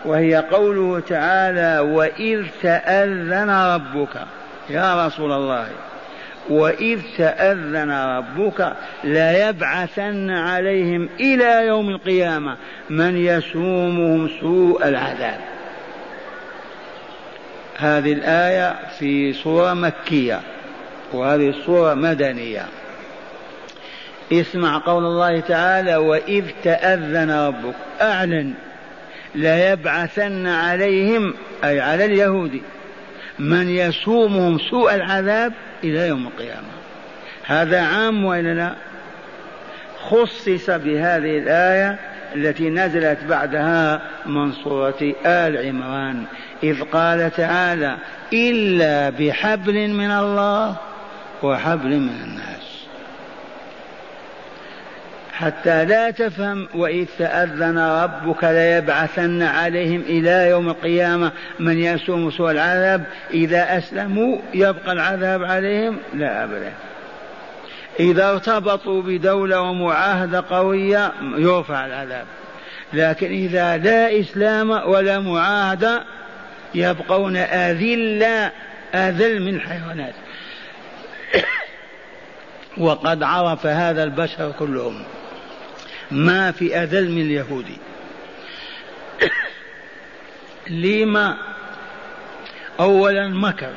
وهي 0.04 0.36
قوله 0.36 1.00
تعالى 1.00 1.78
وإذ 1.80 2.46
تأذن 2.62 3.50
ربك 3.50 4.16
يا 4.70 5.06
رسول 5.06 5.32
الله 5.32 5.66
وإذ 6.48 7.00
تأذن 7.18 7.90
ربك 7.90 8.72
ليبعثن 9.04 10.30
عليهم 10.30 11.08
إلى 11.20 11.66
يوم 11.66 11.90
القيامة 11.90 12.56
من 12.90 13.16
يسومهم 13.16 14.30
سوء 14.40 14.88
العذاب. 14.88 15.40
هذه 17.78 18.12
الآية 18.12 18.76
في 18.98 19.32
سورة 19.32 19.74
مكية. 19.74 20.40
وهذه 21.14 21.48
السورة 21.48 21.94
مدنية. 21.94 22.64
اسمع 24.32 24.78
قول 24.78 25.04
الله 25.04 25.40
تعالى 25.40 25.96
وإذ 25.96 26.44
تأذن 26.64 27.30
ربك. 27.30 27.74
أعلن 28.00 28.54
ليبعثن 29.34 30.46
عليهم 30.46 31.34
أي 31.64 31.80
على 31.80 32.04
اليهود 32.04 32.60
من 33.38 33.68
يسومهم 33.68 34.58
سوء 34.58 34.94
العذاب 34.94 35.52
إلى 35.84 36.08
يوم 36.08 36.26
القيامة. 36.26 36.68
هذا 37.44 37.80
عام 37.80 38.24
وإلا 38.24 38.54
لا؟ 38.54 38.74
خصص 40.10 40.70
بهذه 40.70 41.38
الآية 41.38 41.98
التي 42.34 42.70
نزلت 42.70 43.18
بعدها 43.24 44.02
من 44.26 44.52
سورة 44.52 45.14
آل 45.26 45.66
عمران 45.66 46.24
إذ 46.62 46.82
قال 46.82 47.30
تعالى 47.30 47.96
إلا 48.32 49.10
بحبل 49.10 49.90
من 49.90 50.10
الله 50.10 50.76
وحبل 51.42 51.88
من 51.88 52.22
الناس. 52.24 52.86
حتى 55.32 55.84
لا 55.84 56.10
تفهم 56.10 56.68
وإذ 56.74 57.06
تأذن 57.18 57.78
ربك 57.78 58.44
ليبعثن 58.44 59.42
عليهم 59.42 60.00
إلى 60.00 60.48
يوم 60.50 60.68
القيامة 60.68 61.32
من 61.60 61.78
يسوم 61.78 62.30
سوء 62.30 62.50
العذاب. 62.50 63.04
إذا 63.30 63.78
أسلموا 63.78 64.38
يبقى 64.54 64.92
العذاب 64.92 65.44
عليهم؟ 65.44 65.98
لا 66.14 66.44
أبدا. 66.44 66.72
إذا 68.00 68.30
ارتبطوا 68.30 69.02
بدولة 69.02 69.60
ومعاهدة 69.60 70.44
قوية 70.50 71.12
يرفع 71.36 71.86
العذاب. 71.86 72.26
لكن 72.92 73.26
إذا 73.26 73.76
لا 73.76 74.20
إسلام 74.20 74.70
ولا 74.70 75.18
معاهدة 75.18 76.02
يبقون 76.74 77.36
أذلة 77.36 78.50
أذل 78.94 79.42
من 79.42 79.54
الحيوانات. 79.54 80.14
وقد 82.78 83.22
عرف 83.22 83.66
هذا 83.66 84.04
البشر 84.04 84.52
كلهم 84.58 85.02
ما 86.10 86.52
في 86.52 86.76
أذل 86.76 87.10
من 87.10 87.20
اليهود. 87.22 87.66
لما 90.70 91.36
أولا 92.80 93.28
مكر 93.28 93.72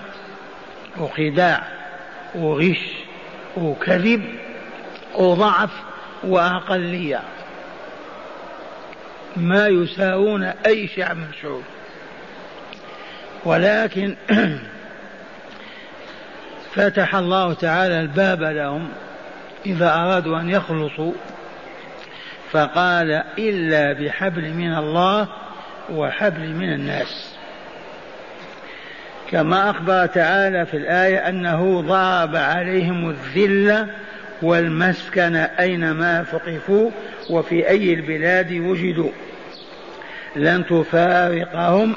وخداع 0.97 1.63
وغش 2.35 2.81
وكذب 3.57 4.23
وضعف 5.15 5.71
وأقلية. 6.23 7.21
ما 9.35 9.67
يساوون 9.67 10.43
أي 10.43 10.87
شعب 10.87 11.17
من 11.17 11.27
الشعوب 11.33 11.63
ولكن 13.45 14.15
فتح 16.75 17.15
الله 17.15 17.53
تعالى 17.53 17.99
الباب 17.99 18.43
لهم 18.43 18.89
إذا 19.65 19.93
أرادوا 19.93 20.39
أن 20.39 20.49
يخلصوا 20.49 21.13
فقال 22.51 23.23
إلا 23.37 23.93
بحبل 23.93 24.53
من 24.53 24.73
الله 24.73 25.27
وحبل 25.91 26.49
من 26.49 26.73
الناس. 26.73 27.35
كما 29.31 29.69
أخبر 29.69 30.05
تعالى 30.05 30.65
في 30.65 30.77
الآية 30.77 31.29
أنه 31.29 31.81
ضرب 31.81 32.35
عليهم 32.35 33.09
الذلة 33.09 33.87
والمسكن 34.41 35.35
أينما 35.35 36.23
ثقفوا 36.23 36.91
وفي 37.29 37.69
أي 37.69 37.93
البلاد 37.93 38.53
وجدوا. 38.53 39.11
لن 40.35 40.65
تفارقهم 40.65 41.95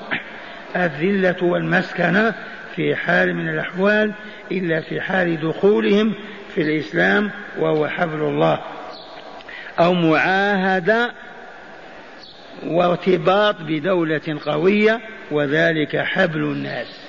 الذلة 0.76 1.36
والمسكنة 1.42 2.34
في 2.76 2.96
حال 2.96 3.34
من 3.34 3.48
الأحوال 3.48 4.12
إلا 4.52 4.80
في 4.80 5.00
حال 5.00 5.40
دخولهم 5.40 6.14
في 6.54 6.62
الإسلام 6.62 7.30
وهو 7.58 7.88
حبل 7.88 8.20
الله. 8.22 8.58
أو 9.78 9.94
معاهدة 9.94 11.12
وارتباط 12.66 13.56
بدولة 13.60 14.38
قوية 14.46 15.00
وذلك 15.30 15.96
حبل 15.96 16.42
الناس. 16.42 17.00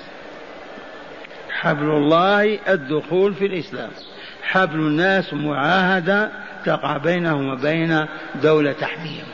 حبل 1.50 1.90
الله 1.90 2.58
الدخول 2.68 3.34
في 3.34 3.46
الإسلام. 3.46 3.90
حبل 4.42 4.78
الناس 4.78 5.34
معاهدة 5.34 6.30
تقع 6.64 6.96
بينهم 6.96 7.48
وبين 7.48 8.06
دولة 8.42 8.72
تحميهم. 8.72 9.26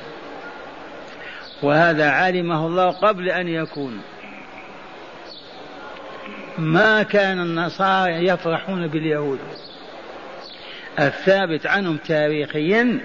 وهذا 1.63 2.11
علمه 2.11 2.67
الله 2.67 2.91
قبل 2.91 3.29
أن 3.29 3.49
يكون. 3.49 4.01
ما 6.59 7.03
كان 7.03 7.41
النصارى 7.41 8.27
يفرحون 8.27 8.87
باليهود. 8.87 9.39
الثابت 10.99 11.67
عنهم 11.67 11.97
تاريخيا 11.97 13.01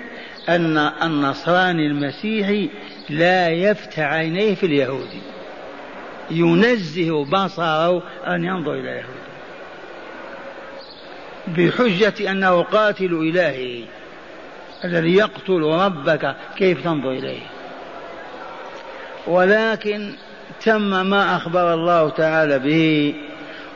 أن 0.50 0.78
النصراني 0.78 1.88
المسيحي 1.88 2.70
لا 3.10 3.50
يفتح 3.50 4.00
عينيه 4.00 4.56
في 4.56 4.66
اليهودي 4.66 5.22
ينزه 6.32 7.26
بصره 7.26 8.04
أن 8.28 8.44
ينظر 8.44 8.74
إلى 8.74 8.92
اليهود. 8.92 9.20
بحجة 11.48 12.32
أنه 12.32 12.62
قاتل 12.62 13.14
إلهي 13.14 13.84
الذي 14.86 15.16
يقتل 15.16 15.62
ربك 15.62 16.36
كيف 16.58 16.84
تنظر 16.84 17.12
إليه. 17.12 17.42
ولكن 19.28 20.14
تم 20.66 21.10
ما 21.10 21.36
أخبر 21.36 21.74
الله 21.74 22.10
تعالى 22.10 22.60
به 22.60 23.16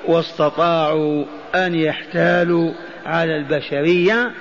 واستطاعوا 0.08 1.26
أن 1.56 1.76
يحتالوا 1.76 2.74
على 3.06 3.38
البشرية 3.38 4.32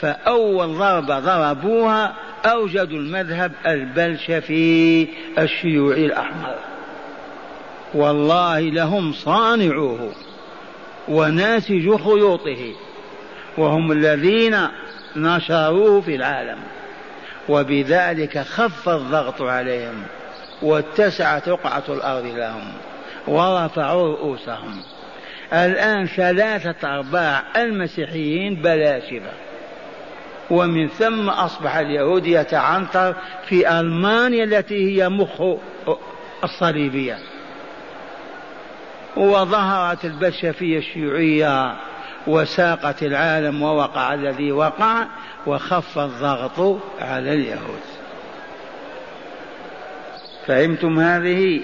فأول 0.00 0.78
ضربة 0.78 1.18
ضربوها 1.18 2.14
أوجدوا 2.44 2.98
المذهب 2.98 3.52
البلشفي 3.66 5.08
الشيوعي 5.38 6.06
الأحمر. 6.06 6.54
والله 7.94 8.60
لهم 8.60 9.12
صانعوه 9.12 10.12
وناسج 11.08 11.96
خيوطه 11.96 12.72
وهم 13.58 13.92
الذين 13.92 14.58
نشروه 15.16 16.00
في 16.00 16.14
العالم. 16.14 16.58
وبذلك 17.48 18.38
خف 18.38 18.88
الضغط 18.88 19.42
عليهم 19.42 20.02
واتسعت 20.62 21.48
رقعة 21.48 21.82
الأرض 21.88 22.26
لهم 22.26 22.72
ورفعوا 23.26 24.12
رؤوسهم. 24.12 24.82
الآن 25.52 26.06
ثلاثة 26.06 26.96
أرباع 26.96 27.42
المسيحيين 27.56 28.54
بلاشفة 28.54 29.32
ومن 30.50 30.88
ثم 30.88 31.30
أصبح 31.30 31.76
اليهود 31.76 32.26
يتعنطر 32.26 33.14
في 33.48 33.80
ألمانيا 33.80 34.44
التي 34.44 35.02
هي 35.02 35.08
مخ 35.08 35.42
الصليبية. 36.44 37.18
وظهرت 39.16 40.04
البلشفية 40.04 40.78
الشيوعية 40.78 41.76
وساقت 42.26 43.02
العالم 43.02 43.62
ووقع 43.62 44.14
الذي 44.14 44.52
وقع 44.52 45.06
وخف 45.46 45.98
الضغط 45.98 46.78
على 47.00 47.34
اليهود. 47.34 47.80
فهمتم 50.46 51.00
هذه؟ 51.00 51.60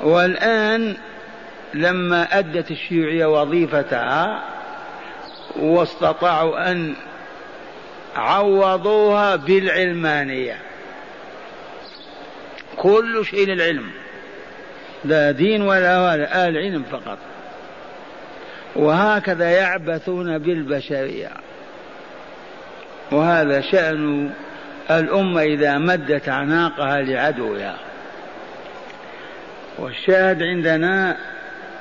والآن 0.00 0.96
لما 1.74 2.38
أدت 2.38 2.70
الشيوعية 2.70 3.26
وظيفتها 3.26 4.44
واستطاعوا 5.56 6.70
أن 6.70 6.94
عوضوها 8.16 9.36
بالعلمانية. 9.36 10.56
كل 12.76 13.24
شيء 13.24 13.46
للعلم. 13.46 13.90
لا 15.04 15.30
دين 15.30 15.62
ولا 15.62 16.00
ولا 16.00 16.48
آل 16.48 16.56
علم 16.56 16.82
فقط. 16.82 17.18
وهكذا 18.76 19.50
يعبثون 19.50 20.38
بالبشرية. 20.38 21.30
وهذا 23.12 23.60
شأن 23.60 24.30
الأمة 24.90 25.42
إذا 25.42 25.78
مدت 25.78 26.28
أعناقها 26.28 27.00
لعدوها. 27.00 27.76
والشاهد 29.78 30.42
عندنا 30.42 31.16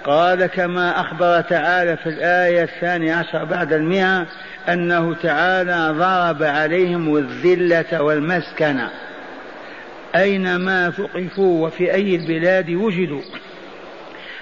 قال 0.03 0.45
كما 0.45 1.01
أخبر 1.01 1.41
تعالى 1.41 1.97
في 1.97 2.09
الآية 2.09 2.63
الثانية 2.63 3.15
عشر 3.15 3.45
بعد 3.45 3.73
المئة 3.73 4.25
أنه 4.69 5.13
تعالى 5.13 5.95
ضرب 5.97 6.43
عليهم 6.43 7.17
الذلة 7.17 8.03
والمسكنة 8.03 8.89
أينما 10.15 10.89
ثقفوا 10.89 11.67
وفي 11.67 11.93
أي 11.93 12.15
البلاد 12.15 12.69
وجدوا. 12.69 13.21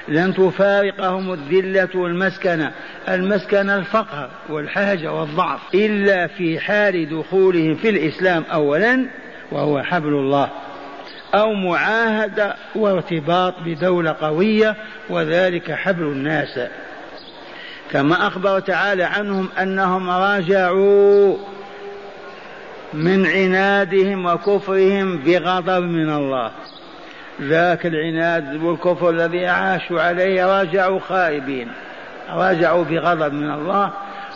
لن 0.08 0.34
تفارقهم 0.34 1.34
الذلة 1.34 1.90
والمسكنة 1.96 2.72
المسكنة 3.10 3.76
الفقر 3.76 4.30
والحاجة 4.50 5.14
والضعف 5.14 5.60
إلا 5.74 6.28
في 6.28 6.60
حال 6.60 7.10
دخولهم 7.10 7.76
في 7.76 7.90
الإسلام 7.90 8.44
أولا 8.54 9.06
وهو 9.52 9.84
حبل 9.84 10.14
الله. 10.14 10.50
أو 11.34 11.54
معاهدة 11.54 12.56
وارتباط 12.76 13.54
بدولة 13.66 14.16
قوية 14.22 14.76
وذلك 15.10 15.72
حبل 15.72 16.04
الناس. 16.04 16.60
كما 17.92 18.28
أخبر 18.28 18.60
تعالى 18.60 19.04
عنهم 19.04 19.50
أنهم 19.62 20.10
راجعوا 20.10 21.38
من 22.94 23.26
عنادهم 23.26 24.26
وكفرهم 24.26 25.18
بغضب 25.18 25.84
من 25.84 26.10
الله. 26.10 26.52
ذاك 27.42 27.86
العناد 27.86 28.64
والكفر 28.64 29.10
الذي 29.10 29.48
عاشوا 29.48 30.02
عليه 30.02 30.46
راجعوا 30.46 31.00
خائبين 31.00 31.68
راجعوا 32.30 32.84
بغضب 32.84 33.34
من 33.34 33.52
الله 33.52 33.94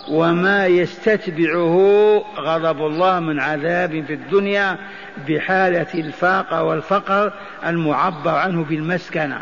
وما 0.09 0.67
يستتبعه 0.67 1.77
غضب 2.37 2.85
الله 2.85 3.19
من 3.19 3.39
عذاب 3.39 4.03
في 4.07 4.13
الدنيا 4.13 4.77
بحالة 5.27 5.87
الفاقة 5.93 6.63
والفقر 6.63 7.33
المعبر 7.65 8.31
عنه 8.31 8.63
بالمسكنة. 8.63 9.41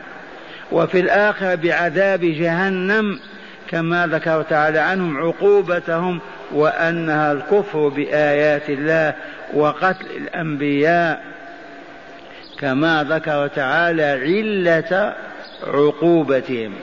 وفي 0.72 1.00
الآخرة 1.00 1.56
بعذاب 1.56 2.20
جهنم 2.20 3.20
كما 3.70 4.08
ذكر 4.08 4.42
تعالى 4.42 4.80
عنهم 4.80 5.18
عقوبتهم 5.18 6.20
وأنها 6.52 7.32
الكفر 7.32 7.88
بآيات 7.88 8.70
الله 8.70 9.16
وقتل 9.54 10.06
الأنبياء. 10.18 11.24
كما 12.60 13.04
ذكر 13.10 13.48
تعالى 13.48 14.04
علة 14.04 15.16
عقوبتهم. 15.68 16.74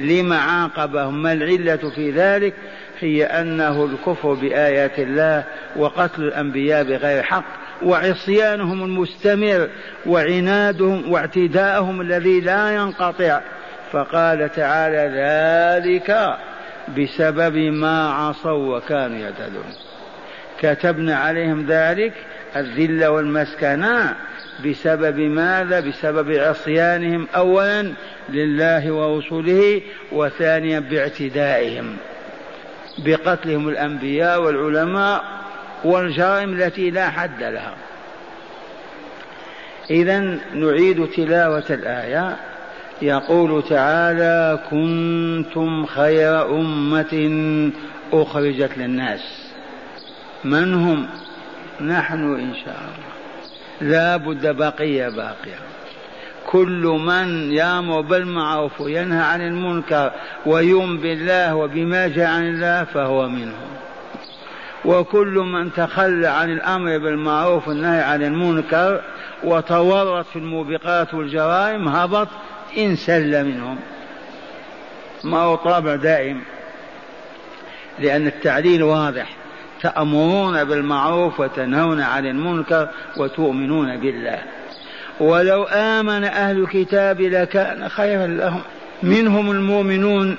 لما 0.00 0.38
عاقبهم؟ 0.38 1.22
ما 1.22 1.32
العلة 1.32 1.90
في 1.94 2.10
ذلك؟ 2.10 2.54
هي 3.00 3.24
أنه 3.24 3.84
الكفر 3.84 4.34
بآيات 4.34 4.98
الله 4.98 5.44
وقتل 5.76 6.22
الأنبياء 6.22 6.84
بغير 6.84 7.22
حق 7.22 7.44
وعصيانهم 7.82 8.84
المستمر 8.84 9.68
وعنادهم 10.06 11.12
واعتداءهم 11.12 12.00
الذي 12.00 12.40
لا 12.40 12.74
ينقطع. 12.74 13.40
فقال 13.92 14.52
تعالى 14.52 15.12
ذلك 15.16 16.36
بسبب 16.98 17.56
ما 17.56 18.10
عصوا 18.10 18.76
وكانوا 18.76 19.18
يعتدون. 19.18 19.64
كتبنا 20.60 21.16
عليهم 21.16 21.66
ذلك 21.66 22.12
الذل 22.56 23.04
والمسكنة 23.04 24.14
بسبب 24.64 25.18
ماذا؟ 25.18 25.80
بسبب 25.80 26.32
عصيانهم 26.32 27.26
اولا 27.36 27.92
لله 28.28 28.92
ورسوله 28.92 29.82
وثانيا 30.12 30.80
باعتدائهم. 30.80 31.96
بقتلهم 32.98 33.68
الأنبياء 33.68 34.42
والعلماء 34.42 35.24
والجرائم 35.84 36.52
التي 36.52 36.90
لا 36.90 37.10
حد 37.10 37.42
لها. 37.42 37.74
اذا 39.90 40.18
نعيد 40.54 41.06
تلاوة 41.06 41.64
الآية. 41.70 42.36
يقول 43.02 43.62
تعالى 43.68 44.58
كنتم 44.70 45.86
خير 45.86 46.50
أمة 46.50 47.70
أخرجت 48.12 48.78
للناس. 48.78 49.52
من 50.44 50.74
هم؟ 50.74 51.08
نحن 51.80 52.34
إن 52.34 52.54
شاء 52.64 52.76
الله. 52.80 53.16
لا 53.80 54.16
بد 54.16 54.56
بقيه 54.56 55.08
باقيه 55.08 55.75
كل 56.46 56.98
من 57.06 57.52
يامر 57.52 58.00
بالمعروف 58.00 58.80
وينهى 58.80 59.22
عن 59.22 59.40
المنكر 59.40 60.12
ويؤمن 60.46 60.98
بالله 60.98 61.54
وبما 61.54 62.08
جاء 62.08 62.26
عن 62.26 62.48
الله 62.48 62.84
فهو 62.84 63.28
منهم. 63.28 63.68
وكل 64.84 65.34
من 65.52 65.72
تخلى 65.72 66.26
عن 66.26 66.50
الأمر 66.52 66.98
بالمعروف 66.98 67.68
والنهي 67.68 68.02
عن 68.02 68.22
المنكر 68.22 69.00
وتورط 69.44 70.26
في 70.26 70.36
الموبقات 70.36 71.14
والجرائم 71.14 71.88
هبط 71.88 72.28
إن 72.78 72.96
سل 72.96 73.44
منهم. 73.44 73.78
ما 75.24 75.38
هو 75.38 75.54
طابع 75.54 75.94
دائم 75.94 76.42
لأن 77.98 78.26
التعليل 78.26 78.82
واضح. 78.82 79.26
تأمرون 79.82 80.64
بالمعروف 80.64 81.40
وتنهون 81.40 82.00
عن 82.00 82.26
المنكر 82.26 82.88
وتؤمنون 83.16 83.96
بالله. 83.96 84.42
ولو 85.20 85.62
آمن 85.62 86.24
أهل 86.24 86.58
الكتاب 86.58 87.20
لكان 87.20 87.88
خيرا 87.88 88.26
لهم. 88.26 88.62
منهم 89.02 89.50
المؤمنون 89.50 90.38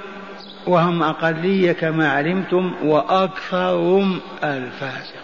وهم 0.68 1.04
أقلية 1.04 1.72
كما 1.72 2.12
علمتم 2.12 2.74
وأكثرهم 2.84 4.20
الفاسقون. 4.44 5.18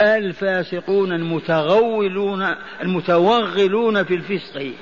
الفاسقون 0.00 1.12
المتغولون 1.12 2.54
المتوغلون 2.82 4.04
في 4.04 4.14
الفسق. 4.14 4.72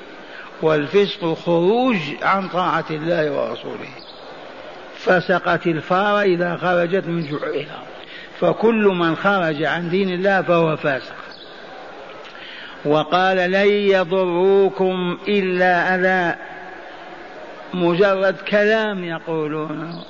والفسق 0.63 1.35
خروج 1.35 1.97
عن 2.23 2.49
طاعة 2.49 2.85
الله 2.91 3.33
ورسوله. 3.33 3.89
فسقت 4.99 5.67
الفار 5.67 6.21
إذا 6.21 6.57
خرجت 6.57 7.07
من 7.07 7.23
جحرها 7.23 7.83
فكل 8.41 8.85
من 8.85 9.17
خرج 9.17 9.63
عن 9.63 9.91
دين 9.91 10.15
الله 10.15 10.43
فهو 10.43 10.77
فاسق. 10.77 11.28
وقال 12.85 13.37
لن 13.37 13.69
يضروكم 13.69 15.19
إلا 15.29 15.95
أذى. 15.95 16.39
مجرد 17.75 18.37
كلام 18.51 19.05
يقولون. 19.05 20.05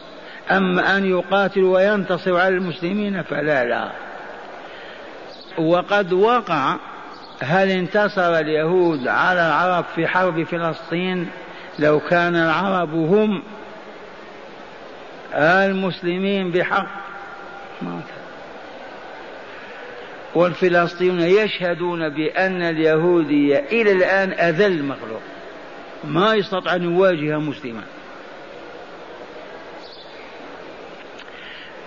أما 0.50 0.96
أن 0.96 1.10
يقاتلوا 1.10 1.76
وينتصروا 1.76 2.40
على 2.40 2.54
المسلمين؟ 2.54 3.22
فلا 3.22 3.64
لا. 3.64 3.90
وقد 5.58 6.12
وقع 6.12 6.76
هل 7.42 7.68
انتصر 7.68 8.38
اليهود 8.38 9.08
على 9.08 9.46
العرب 9.46 9.84
في 9.94 10.06
حرب 10.06 10.42
فلسطين؟ 10.42 11.28
لو 11.78 12.00
كان 12.00 12.36
العرب 12.36 12.94
هم 12.94 13.42
المسلمين 15.34 16.50
بحق. 16.50 16.86
ما 17.82 18.00
والفلسطينيون 20.34 21.20
يشهدون 21.20 22.08
بأن 22.08 22.62
اليهودية 22.62 23.64
إلى 23.72 23.92
الآن 23.92 24.32
أذل 24.32 24.84
مخلوق 24.84 25.20
ما 26.04 26.34
يستطيع 26.34 26.74
أن 26.74 26.82
يواجه 26.82 27.38
مسلما. 27.38 27.82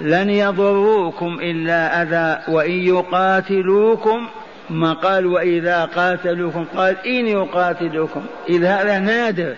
لن 0.01 0.29
يضروكم 0.29 1.39
إلا 1.41 2.01
أذى 2.01 2.53
وإن 2.53 2.71
يقاتلوكم 2.71 4.27
ما 4.69 4.93
قال 4.93 5.25
وإذا 5.25 5.85
قاتلوكم 5.85 6.65
قال 6.75 7.07
إن 7.07 7.27
يقاتلوكم. 7.27 8.25
إذا 8.49 8.75
هذا 8.75 8.99
نادر 8.99 9.55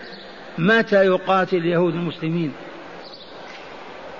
متى 0.58 1.04
يقاتل 1.04 1.56
اليهود 1.56 1.94
المسلمين؟ 1.94 2.52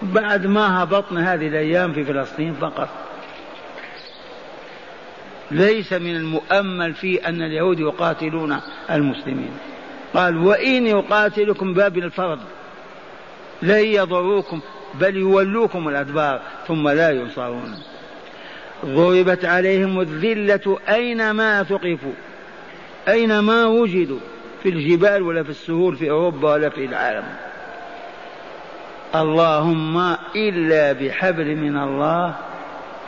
بعد 0.03 0.47
ما 0.47 0.83
هبطنا 0.83 1.35
هذه 1.35 1.49
الأيام 1.49 1.93
في 1.93 2.05
فلسطين 2.05 2.55
فقط. 2.55 2.89
ليس 5.51 5.93
من 5.93 6.17
المؤمل 6.17 6.95
في 6.95 7.29
أن 7.29 7.43
اليهود 7.43 7.81
يقاتلون 7.81 8.61
المسلمين. 8.91 9.51
قال 10.15 10.47
وإن 10.47 10.87
يقاتلكم 10.87 11.75
باب 11.75 11.99
الفرض 11.99 12.39
لن 13.63 13.85
يضروكم 13.85 14.61
بل 14.95 15.17
يولوكم 15.17 15.89
الأدبار 15.89 16.41
ثم 16.69 16.89
لا 16.89 17.11
ينصرون. 17.11 17.75
ضربت 18.85 19.45
عليهم 19.45 20.01
الذلة 20.01 20.79
أينما 20.89 21.63
ثقفوا 21.63 22.13
أينما 23.09 23.67
وجدوا 23.67 24.19
في 24.63 24.69
الجبال 24.69 25.23
ولا 25.23 25.43
في 25.43 25.51
السهول 25.51 25.97
في 25.97 26.11
أوروبا 26.11 26.53
ولا 26.53 26.69
في 26.69 26.85
العالم. 26.85 27.25
اللهم 29.15 30.17
إلا 30.37 30.93
بحبل 30.93 31.57
من 31.57 31.77
الله 31.77 32.35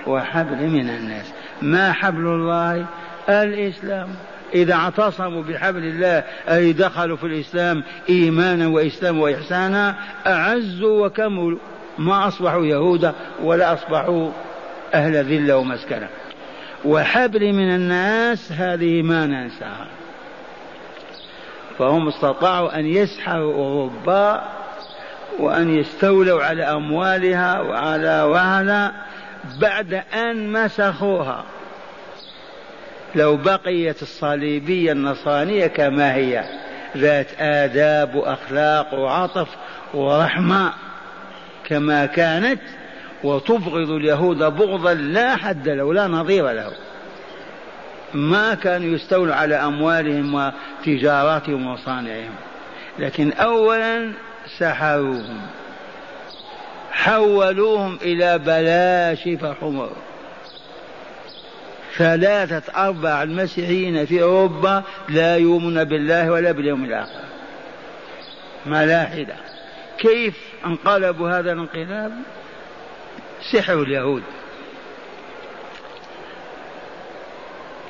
وحبل 0.06 0.66
من 0.66 0.88
الناس. 0.88 1.32
ما 1.62 1.92
حبل 1.92 2.26
الله 2.26 2.86
الإسلام. 3.28 4.08
إذا 4.54 4.74
اعتصموا 4.74 5.42
بحبل 5.42 5.84
الله 5.84 6.24
أي 6.48 6.72
دخلوا 6.72 7.16
في 7.16 7.26
الإسلام 7.26 7.84
إيمانا 8.08 8.68
وإسلام 8.68 9.18
وإحسانا 9.18 9.94
أعزوا 10.26 11.06
وكملوا. 11.06 11.58
ما 11.98 12.28
أصبحوا 12.28 12.66
يهودا 12.66 13.12
ولا 13.42 13.72
أصبحوا 13.72 14.30
أهل 14.94 15.12
ذلة 15.12 15.56
ومسكنة. 15.56 16.08
وحبل 16.84 17.52
من 17.52 17.74
الناس 17.74 18.52
هذه 18.52 19.02
ما 19.02 19.26
ننساها. 19.26 19.86
فهم 21.78 22.08
استطاعوا 22.08 22.78
أن 22.78 22.86
يسحروا 22.86 23.54
أوروبا 23.54 24.42
وأن 25.38 25.74
يستولوا 25.74 26.42
على 26.42 26.64
أموالها 26.64 27.60
وعلى 27.60 28.22
وعلى 28.22 28.92
بعد 29.60 30.02
أن 30.14 30.52
مسخوها. 30.52 31.44
لو 33.14 33.36
بقيت 33.36 34.02
الصليبية 34.02 34.92
النصرانية 34.92 35.66
كما 35.66 36.14
هي 36.14 36.44
ذات 36.96 37.26
آداب 37.38 38.14
وأخلاق 38.14 38.94
وعطف 38.94 39.48
ورحمة 39.94 40.72
كما 41.64 42.06
كانت 42.06 42.60
وتبغض 43.24 43.90
اليهود 43.90 44.38
بغضا 44.38 44.94
لا 44.94 45.36
حد 45.36 45.68
له 45.68 45.94
لا 45.94 46.06
نظير 46.06 46.50
له. 46.50 46.72
ما 48.14 48.54
كانوا 48.54 48.94
يستولوا 48.94 49.34
على 49.34 49.54
أموالهم 49.54 50.52
وتجاراتهم 50.82 51.66
ومصانعهم. 51.66 52.34
لكن 52.98 53.32
أولا 53.32 54.12
سحروهم. 54.58 55.40
حولوهم 56.96 57.98
إلى 58.02 58.38
بلاشف 58.38 59.54
حمر 59.60 59.90
ثلاثة 61.96 62.86
أرباع 62.86 63.22
المسيحيين 63.22 64.06
في 64.06 64.22
أوروبا 64.22 64.82
لا 65.08 65.36
يؤمنون 65.36 65.84
بالله 65.84 66.30
ولا 66.30 66.52
باليوم 66.52 66.84
الآخر. 66.84 67.20
ملاحدة. 68.66 69.34
كيف 69.98 70.34
انقلبوا 70.66 71.30
هذا 71.30 71.52
الانقلاب؟ 71.52 72.12
سحر 73.52 73.82
اليهود. 73.82 74.22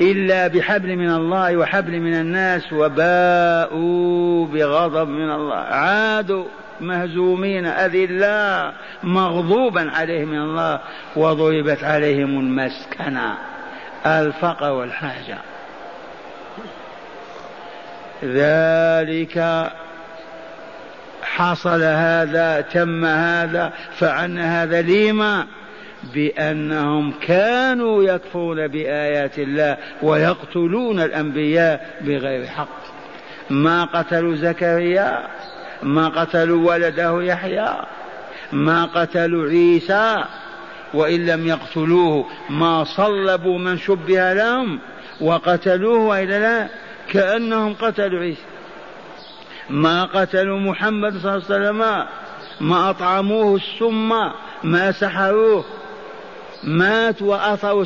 إلا 0.01 0.47
بحبل 0.47 0.97
من 0.97 1.11
الله 1.11 1.57
وحبل 1.57 2.01
من 2.01 2.15
الناس 2.15 2.73
وباءوا 2.73 4.47
بغضب 4.47 5.09
من 5.09 5.31
الله. 5.31 5.57
عادوا. 5.57 6.45
مهزومين 6.81 7.67
أذلاء 7.67 8.75
مغضوبا 9.03 9.91
عليهم 9.95 10.29
من 10.29 10.39
الله 10.39 10.81
وضربت 11.17 11.85
عليهم 11.85 12.41
المسكنة 12.41 13.37
الفقر 14.07 14.73
والحاجة. 14.73 15.39
ذلك 18.25 19.67
حصل 21.23 21.83
هذا 21.83 22.61
تم 22.61 23.05
هذا 23.05 23.73
فعلنا 23.99 24.63
هذا 24.63 24.83
لما؟ 24.83 25.47
بأنهم 26.15 27.13
كانوا 27.27 28.03
يكفرون 28.03 28.69
بآيات 28.69 29.39
الله 29.39 29.77
ويقتلون 30.03 31.01
الأنبياء 31.01 31.91
بغير 32.01 32.47
حق. 32.47 32.69
ما 33.51 33.85
قتلوا 33.85 34.37
زكريا؟ 34.37 35.29
ما 35.83 36.09
قتلوا 36.09 36.69
ولده 36.73 37.23
يحيى 37.23 37.77
ما 38.53 38.85
قتلوا 38.85 39.49
عيسى 39.49 40.25
وإن 40.95 41.27
لم 41.27 41.47
يقتلوه 41.47 42.27
ما 42.51 42.85
صلبوا 42.85 43.59
من 43.59 43.79
شبه 43.79 44.33
لهم 44.33 44.79
وقتلوه 45.21 45.99
وإلا 45.99 46.41
لا 46.41 46.69
كأنهم 47.09 47.75
قتلوا 47.75 48.21
عيسى. 48.21 48.43
ما 49.71 50.05
قتلوا 50.05 50.59
محمد 50.59 51.19
صلى 51.19 51.35
الله 51.35 51.45
عليه 51.45 51.55
وسلم 51.55 52.07
ما 52.61 52.91
أطعموه 52.91 53.57
السم 53.57 54.13
ما 54.65 54.93
سحروه 54.93 55.65
مات 56.65 57.23
وأثروا 57.23 57.85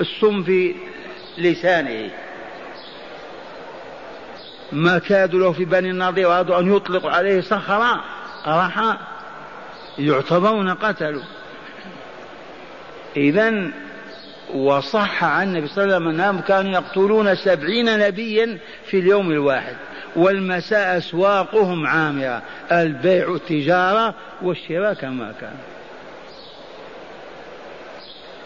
السم 0.00 0.42
في 0.42 0.74
لسانه. 1.38 2.10
ما 4.74 4.98
كادوا 4.98 5.40
له 5.40 5.52
في 5.52 5.64
بني 5.64 5.90
النضير 5.90 6.28
وأرادوا 6.28 6.60
أن 6.60 6.76
يطلقوا 6.76 7.10
عليه 7.10 7.40
صخرة 7.40 8.04
راح 8.46 8.96
يعتبرون 9.98 10.74
قتلوا. 10.74 11.22
إذا 13.16 13.70
وصح 14.54 15.24
عن 15.24 15.48
النبي 15.48 15.66
صلى 15.66 15.84
الله 15.84 15.94
عليه 15.94 16.06
وسلم 16.06 16.20
أنهم 16.20 16.40
كانوا 16.40 16.72
يقتلون 16.72 17.34
سبعين 17.34 17.98
نبيا 17.98 18.58
في 18.84 18.98
اليوم 18.98 19.30
الواحد. 19.30 19.76
والمساء 20.16 20.98
أسواقهم 20.98 21.86
عامرة 21.86 22.42
البيع 22.72 23.34
التجارة 23.34 24.14
والشراء 24.42 24.94
كما 24.94 25.34
كان. 25.40 25.56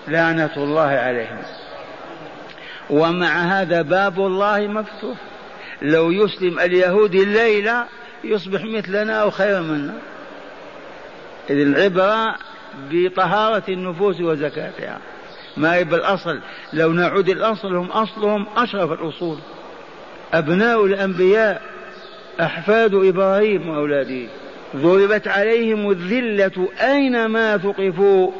لعنة 0.09 0.57
الله 0.57 0.88
عليهم. 0.88 1.38
ومع 2.91 3.61
هذا 3.61 3.83
باب 3.83 4.21
الله 4.21 4.67
مفتوح. 4.67 5.17
لو 5.83 6.11
يسلم 6.11 6.61
اليهودي 6.61 7.23
الليلة 7.23 7.85
يصبح 8.25 8.64
مثلنا 8.64 9.12
أو 9.12 9.31
خيرا 9.31 9.61
منا. 9.61 9.95
إذ 11.51 11.61
العبرة 11.61 12.37
بطهارة 12.91 13.62
النفوس 13.69 14.21
وزكاتها. 14.21 14.99
ما 15.57 15.75
هي 15.75 15.85
بالأصل 15.85 16.41
لو 16.73 16.93
نعود 16.93 17.29
الأصل 17.29 17.75
هم 17.75 17.87
أصلهم 17.87 18.47
أشرف 18.57 18.93
الأصول. 18.93 19.38
أبناء 20.35 20.85
الأنبياء 20.85 21.62
أحفاد 22.41 22.95
إبراهيم 22.95 23.69
وأولاده. 23.69 24.29
ضربت 24.77 25.29
عليهم 25.29 25.91
الذلة 25.91 26.69
أينما 26.81 27.57
ثقفوا 27.57 28.31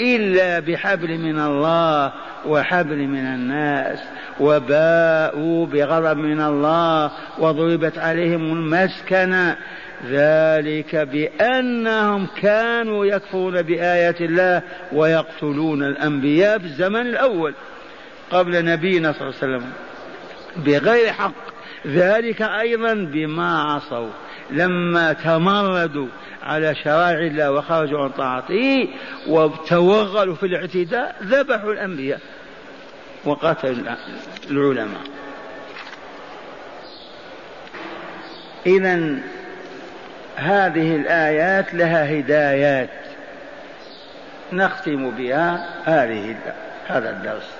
إلا 0.00 0.60
بحبل 0.60 1.18
من 1.18 1.38
الله. 1.40 2.12
وحبل 2.46 2.96
من 2.96 3.26
الناس 3.26 3.98
وباءوا 4.40 5.66
بغضب 5.66 6.16
من 6.16 6.40
الله 6.40 7.10
وضربت 7.38 7.98
عليهم 7.98 8.52
المسكنة. 8.52 9.56
ذلك 10.06 10.96
بأنهم 10.96 12.26
كانوا 12.42 13.06
يكفرون 13.06 13.62
بآيات 13.62 14.20
الله 14.20 14.62
ويقتلون 14.92 15.82
الأنبياء 15.82 16.58
في 16.58 16.64
الزمن 16.64 17.00
الأول 17.00 17.54
قبل 18.30 18.64
نبينا 18.64 19.12
صلى 19.12 19.20
الله 19.20 19.34
عليه 19.42 19.56
وسلم 19.56 19.72
بغير 20.56 21.12
حق. 21.12 21.32
ذلك 21.86 22.42
أيضا 22.42 22.94
بما 22.94 23.62
عصوا. 23.62 24.10
لما 24.50 25.12
تمردوا 25.12 26.08
على 26.42 26.74
شرائع 26.74 27.18
الله 27.18 27.50
وخرجوا 27.50 28.04
عن 28.04 28.08
طاعته 28.10 28.88
وتوغلوا 29.26 30.34
في 30.34 30.46
الاعتداء 30.46 31.16
ذبحوا 31.22 31.72
الأنبياء 31.72 32.20
وقتلوا 33.24 33.96
العلماء. 34.50 35.00
إذا 38.66 39.18
هذه 40.36 40.96
الآيات 40.96 41.74
لها 41.74 42.18
هدايات 42.18 42.90
نختم 44.52 45.10
بها 45.10 45.68
هذه 45.84 46.36
هذا 46.86 47.10
الدرس. 47.10 47.50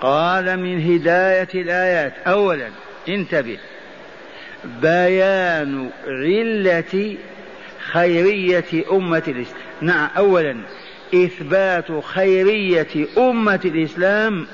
قال 0.00 0.56
من 0.56 0.94
هداية 0.94 1.48
الآيات 1.54 2.12
أولا 2.26 2.70
انتبه 3.08 3.58
بيان 4.82 5.90
علة 6.06 7.16
خيرية 7.92 8.84
أمة 8.92 9.22
الإسلام. 9.28 9.62
نعم 9.80 10.08
أولا 10.16 10.56
إثبات 11.14 12.04
خيرية 12.04 13.06
أمة 13.18 13.60
الإسلام 13.64 14.46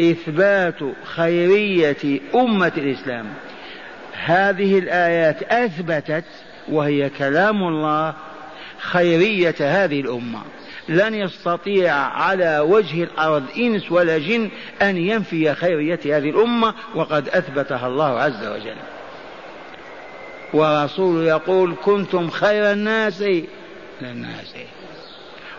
إثبات 0.00 0.78
خيرية 1.04 2.20
أمة 2.34 2.72
الإسلام. 2.76 3.26
هذه 4.24 4.78
الآيات 4.78 5.42
أثبتت 5.42 6.24
وهي 6.68 7.10
كلام 7.10 7.62
الله 7.62 8.14
خيرية 8.78 9.54
هذه 9.60 10.00
الأمة. 10.00 10.42
لن 10.88 11.14
يستطيع 11.14 11.94
على 11.94 12.58
وجه 12.58 13.02
الأرض 13.02 13.44
إنس 13.58 13.92
ولا 13.92 14.18
جن 14.18 14.50
أن 14.82 14.96
ينفي 14.96 15.54
خيرية 15.54 16.00
هذه 16.04 16.30
الأمة 16.30 16.74
وقد 16.94 17.28
أثبتها 17.28 17.86
الله 17.86 18.20
عز 18.20 18.46
وجل. 18.46 18.76
ورسول 20.52 21.26
يقول 21.26 21.74
كنتم 21.84 22.30
خير 22.30 22.72
الناس 22.72 23.22
للناس. 24.02 24.54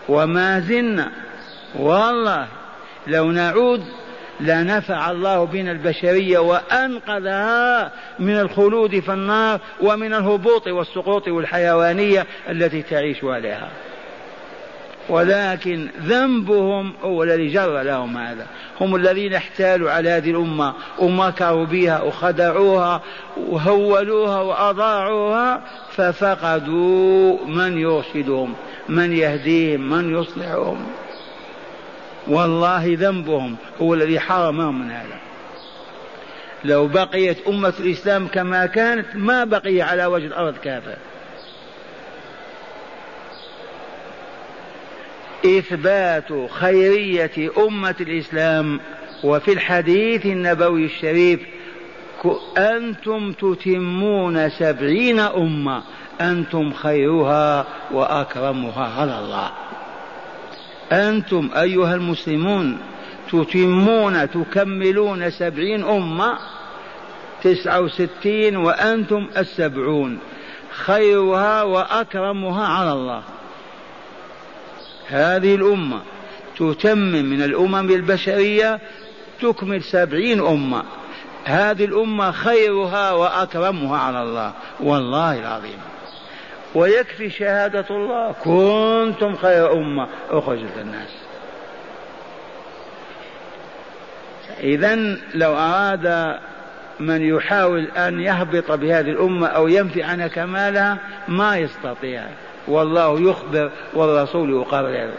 وما 0.08 0.60
زلنا 0.60 1.10
والله 1.74 2.48
لو 3.06 3.30
نعود 3.30 3.84
لنفع 4.40 5.10
الله 5.10 5.44
بنا 5.44 5.72
البشرية 5.72 6.38
وأنقذها 6.38 7.92
من 8.18 8.40
الخلود 8.40 9.00
في 9.00 9.12
النار 9.12 9.60
ومن 9.80 10.14
الهبوط 10.14 10.66
والسقوط 10.66 11.28
والحيوانية 11.28 12.26
التي 12.48 12.82
تعيش 12.82 13.24
عليها. 13.24 13.70
ولكن 15.10 15.88
ذنبهم 16.02 16.92
هو 17.02 17.22
الذي 17.22 17.48
جر 17.48 17.82
لهم 17.82 18.18
هذا. 18.18 18.46
هم 18.80 18.96
الذين 18.96 19.34
احتالوا 19.34 19.90
على 19.90 20.10
هذه 20.10 20.30
الأمة 20.30 20.74
ومكروا 20.98 21.64
بها 21.64 22.02
وخدعوها 22.02 23.02
وهولوها 23.36 24.40
وأضاعوها 24.40 25.62
ففقدوا 25.90 27.46
من 27.46 27.78
يرشدهم 27.78 28.54
من 28.88 29.12
يهديهم 29.12 29.90
من 29.90 30.20
يصلحهم. 30.20 30.86
والله 32.28 32.96
ذنبهم 33.00 33.56
هو 33.80 33.94
الذي 33.94 34.20
حرمهم 34.20 34.80
من 34.80 34.90
هذا. 34.90 35.20
لو 36.64 36.86
بقيت 36.86 37.46
أمة 37.48 37.74
الإسلام 37.80 38.26
كما 38.26 38.66
كانت 38.66 39.06
ما 39.14 39.44
بقي 39.44 39.82
على 39.82 40.06
وجه 40.06 40.26
الأرض 40.26 40.54
كافر. 40.56 40.96
إثبات 45.44 46.50
خيرية 46.50 47.50
أمة 47.58 47.94
الإسلام 48.00 48.80
وفي 49.24 49.52
الحديث 49.52 50.26
النبوي 50.26 50.84
الشريف 50.84 51.40
أنتم 52.58 53.32
تتمون 53.32 54.50
سبعين 54.50 55.20
أمة 55.20 55.82
أنتم 56.20 56.72
خيرها 56.72 57.66
وأكرمها 57.92 59.00
على 59.00 59.18
الله. 59.18 59.50
أنتم 60.92 61.50
أيها 61.56 61.94
المسلمون 61.94 62.78
تتمون 63.32 64.30
تكملون 64.30 65.30
سبعين 65.30 65.84
أمة 65.84 66.38
تسعة 67.42 67.80
وستين 67.80 68.56
وأنتم 68.56 69.26
السبعون 69.36 70.18
خيرها 70.70 71.62
وأكرمها 71.62 72.66
على 72.66 72.92
الله. 72.92 73.22
هذه 75.10 75.54
الأمة 75.54 76.00
تتمم 76.56 77.24
من 77.24 77.42
الأمم 77.42 77.90
البشرية 77.90 78.80
تكمل 79.40 79.82
سبعين 79.82 80.40
أمة. 80.40 80.82
هذه 81.44 81.84
الأمة 81.84 82.30
خيرها 82.30 83.12
وأكرمها 83.12 83.98
على 83.98 84.22
الله. 84.22 84.52
والله 84.80 85.38
العظيم. 85.38 85.78
ويكفي 86.74 87.30
شهادة 87.30 87.86
الله. 87.90 88.32
كنتم 88.32 89.36
خير 89.36 89.72
أمة 89.72 90.06
أخرجت 90.30 90.78
الناس 90.80 91.08
إذا 94.60 94.94
لو 95.34 95.54
أراد 95.56 96.36
من 97.00 97.22
يحاول 97.22 97.84
أن 97.84 98.20
يهبط 98.20 98.72
بهذه 98.72 99.10
الأمة 99.10 99.46
أو 99.46 99.68
ينفي 99.68 100.02
عنها 100.02 100.28
كمالها 100.28 100.98
ما 101.28 101.58
يستطيع. 101.58 102.24
والله 102.68 103.30
يخبر 103.30 103.70
والرسول 103.94 104.50
يقرر. 104.50 105.10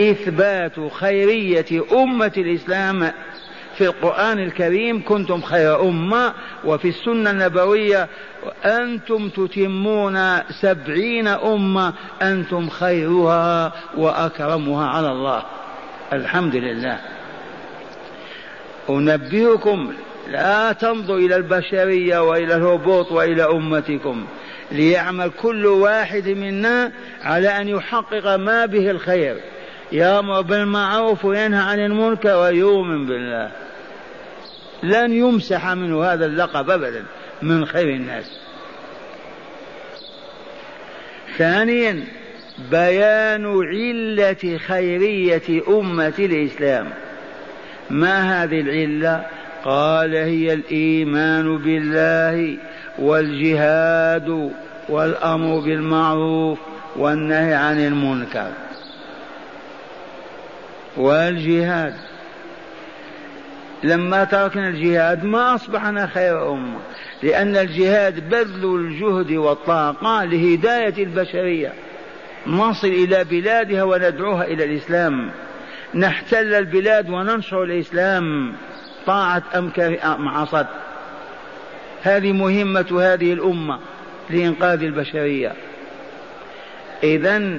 إثبات 0.00 0.92
خيرية 0.92 1.82
أمة 1.92 2.32
الإسلام 2.36 3.12
في 3.76 3.84
القرآن 3.84 4.38
الكريم 4.38 5.04
كنتم 5.04 5.40
خير 5.40 5.80
أمة 5.80 6.32
وفي 6.64 6.88
السنة 6.88 7.30
النبوية 7.30 8.08
أنتم 8.64 9.28
تتمون 9.28 10.38
سبعين 10.60 11.28
أمة 11.28 11.92
أنتم 12.22 12.68
خيرها 12.68 13.72
وأكرمها 13.96 14.86
على 14.86 15.12
الله. 15.12 15.42
الحمد 16.12 16.56
لله. 16.56 16.98
أنبهكم 18.90 19.92
لا 20.28 20.72
تمضوا 20.72 21.18
إلى 21.18 21.36
البشرية 21.36 22.18
وإلى 22.18 22.56
الهبوط 22.56 23.12
وإلى 23.12 23.44
أمتكم. 23.44 24.26
ليعمل 24.70 25.30
كل 25.42 25.66
واحد 25.66 26.28
منا 26.28 26.92
على 27.22 27.48
أن 27.48 27.68
يحقق 27.68 28.36
ما 28.36 28.66
به 28.66 28.90
الخير. 28.90 29.36
يأمر 29.92 30.40
بالمعروف 30.40 31.24
وينهى 31.24 31.62
عن 31.62 31.78
المنكر 31.78 32.36
ويؤمن 32.36 33.06
بالله. 33.06 33.50
لن 34.82 35.12
يمسح 35.12 35.68
منه 35.68 36.04
هذا 36.04 36.26
اللقب 36.26 36.70
أبدا 36.70 37.04
من 37.42 37.66
خير 37.66 37.88
الناس. 37.88 38.40
ثانيا 41.36 42.04
بيان 42.70 43.46
علة 43.46 44.58
خيرية 44.58 45.62
أمة 45.68 46.14
الإسلام. 46.18 46.90
ما 47.90 48.42
هذه 48.42 48.60
العلة؟ 48.60 49.26
قال 49.64 50.14
هي 50.14 50.52
الإيمان 50.52 51.58
بالله 51.58 52.58
والجهاد 52.98 54.50
والأمر 54.88 55.60
بالمعروف 55.60 56.58
والنهي 56.96 57.54
عن 57.54 57.86
المنكر. 57.86 58.50
والجهاد. 60.96 61.94
لما 63.82 64.24
تركنا 64.24 64.68
الجهاد 64.68 65.24
ما 65.24 65.54
أصبحنا 65.54 66.06
خير 66.06 66.52
أمة 66.52 66.78
لأن 67.22 67.56
الجهاد 67.56 68.28
بذل 68.28 68.64
الجهد 68.64 69.32
والطاقة 69.32 70.24
لهداية 70.24 71.04
البشرية. 71.04 71.72
نصل 72.46 72.88
إلى 72.88 73.24
بلادها 73.24 73.82
وندعوها 73.82 74.44
إلى 74.44 74.64
الإسلام. 74.64 75.30
نحتل 75.94 76.54
البلاد 76.54 77.10
وننشر 77.10 77.62
الإسلام. 77.62 78.54
طاعة 79.06 79.42
أم 79.54 80.28
عصت 80.28 80.66
هذه 82.06 82.32
مهمة 82.32 83.00
هذه 83.00 83.32
الأمة 83.32 83.78
لإنقاذ 84.30 84.82
البشرية. 84.82 85.52
إذا 87.02 87.58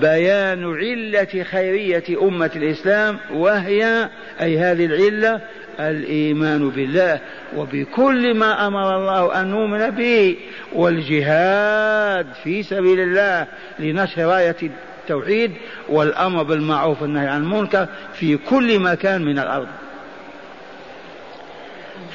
بيان 0.00 0.74
علة 0.74 1.44
خيرية 1.50 2.04
أمة 2.22 2.50
الإسلام 2.56 3.18
وهي 3.32 4.08
أي 4.40 4.58
هذه 4.58 4.86
العلة 4.86 5.40
الإيمان 5.80 6.70
بالله. 6.70 7.20
وبكل 7.56 8.34
ما 8.34 8.66
أمر 8.66 8.96
الله 8.96 9.40
أن 9.40 9.46
نؤمن 9.46 9.90
به 9.90 10.36
والجهاد 10.72 12.26
في 12.44 12.62
سبيل 12.62 13.00
الله 13.00 13.46
لنشر 13.78 14.26
راية 14.26 14.56
التوحيد 15.02 15.52
والأمر 15.88 16.42
بالمعروف 16.42 17.02
والنهي 17.02 17.28
عن 17.28 17.42
المنكر 17.42 17.86
في 18.14 18.36
كل 18.36 18.78
مكان 18.78 19.24
من 19.24 19.38
الأرض. 19.38 19.68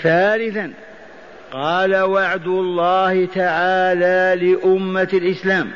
ثالثا 0.03 0.73
قال 1.51 1.95
وعد 1.95 2.47
الله 2.47 3.25
تعالى 3.25 4.35
لأمة 4.45 5.09
الإسلام. 5.13 5.71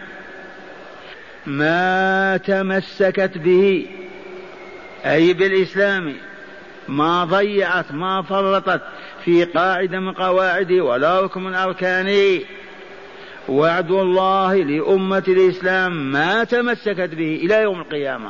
ما 1.46 2.38
تمسكت 2.38 3.38
به 3.38 3.88
أي 5.06 5.34
بالإسلام 5.34 6.16
ما 6.88 7.24
ضيعت 7.26 7.92
ما 7.92 8.22
فرطت 8.22 8.82
في 9.26 9.44
قاعدة 9.44 10.00
من 10.00 10.12
قواعده 10.12 10.84
ولا 10.84 11.22
ركن 11.22 11.44
من 11.44 11.56
أركانه 11.56 12.40
وعد 13.50 13.92
الله 13.92 14.56
لأمة 14.56 15.24
الإسلام 15.28 16.12
ما 16.12 16.44
تمسكت 16.44 17.10
به 17.16 17.40
إلى 17.44 17.62
يوم 17.62 17.80
القيامة. 17.80 18.30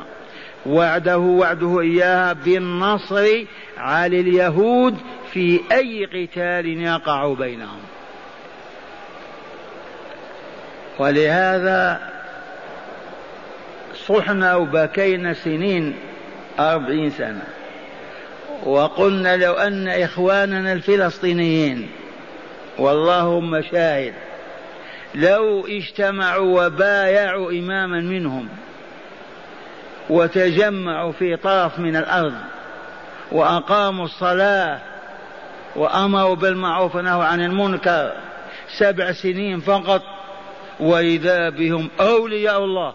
وعده 0.65 1.17
وعده 1.17 1.79
إياها 1.79 2.33
بالنصر 2.33 3.45
على 3.77 4.19
اليهود 4.19 4.97
في 5.33 5.61
أي 5.71 6.05
قتال 6.05 6.81
يقع 6.81 7.33
بينهم. 7.33 7.79
ولهذا 10.99 11.99
صحنا 14.07 14.55
وبكينا 14.55 15.33
سنين 15.33 15.95
أربعين 16.59 17.09
سنة. 17.09 17.43
وقلنا 18.65 19.37
لو 19.37 19.53
أن 19.53 19.87
إخواننا 19.87 20.73
الفلسطينيين 20.73 21.89
واللهم 22.77 23.61
شاهد 23.61 24.13
لو 25.15 25.67
اجتمعوا 25.67 26.65
وبايعوا 26.65 27.51
إماما 27.51 28.01
منهم 28.01 28.49
وتجمعوا 30.09 31.11
في 31.11 31.35
طرف 31.35 31.79
من 31.79 31.95
الأرض 31.95 32.33
وأقاموا 33.31 34.05
الصلاة 34.05 34.79
وأمروا 35.75 36.35
بالمعروف 36.35 36.95
ونهوا 36.95 37.23
عن 37.23 37.41
المنكر 37.41 38.11
سبع 38.77 39.11
سنين 39.11 39.59
فقط 39.59 40.01
وإذا 40.79 41.49
بهم 41.49 41.89
أولياء 41.99 42.63
الله. 42.63 42.93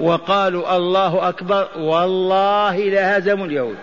وقالوا 0.00 0.76
الله 0.76 1.28
أكبر 1.28 1.68
والله 1.76 2.76
لهزموا 2.76 3.46
اليهود. 3.46 3.76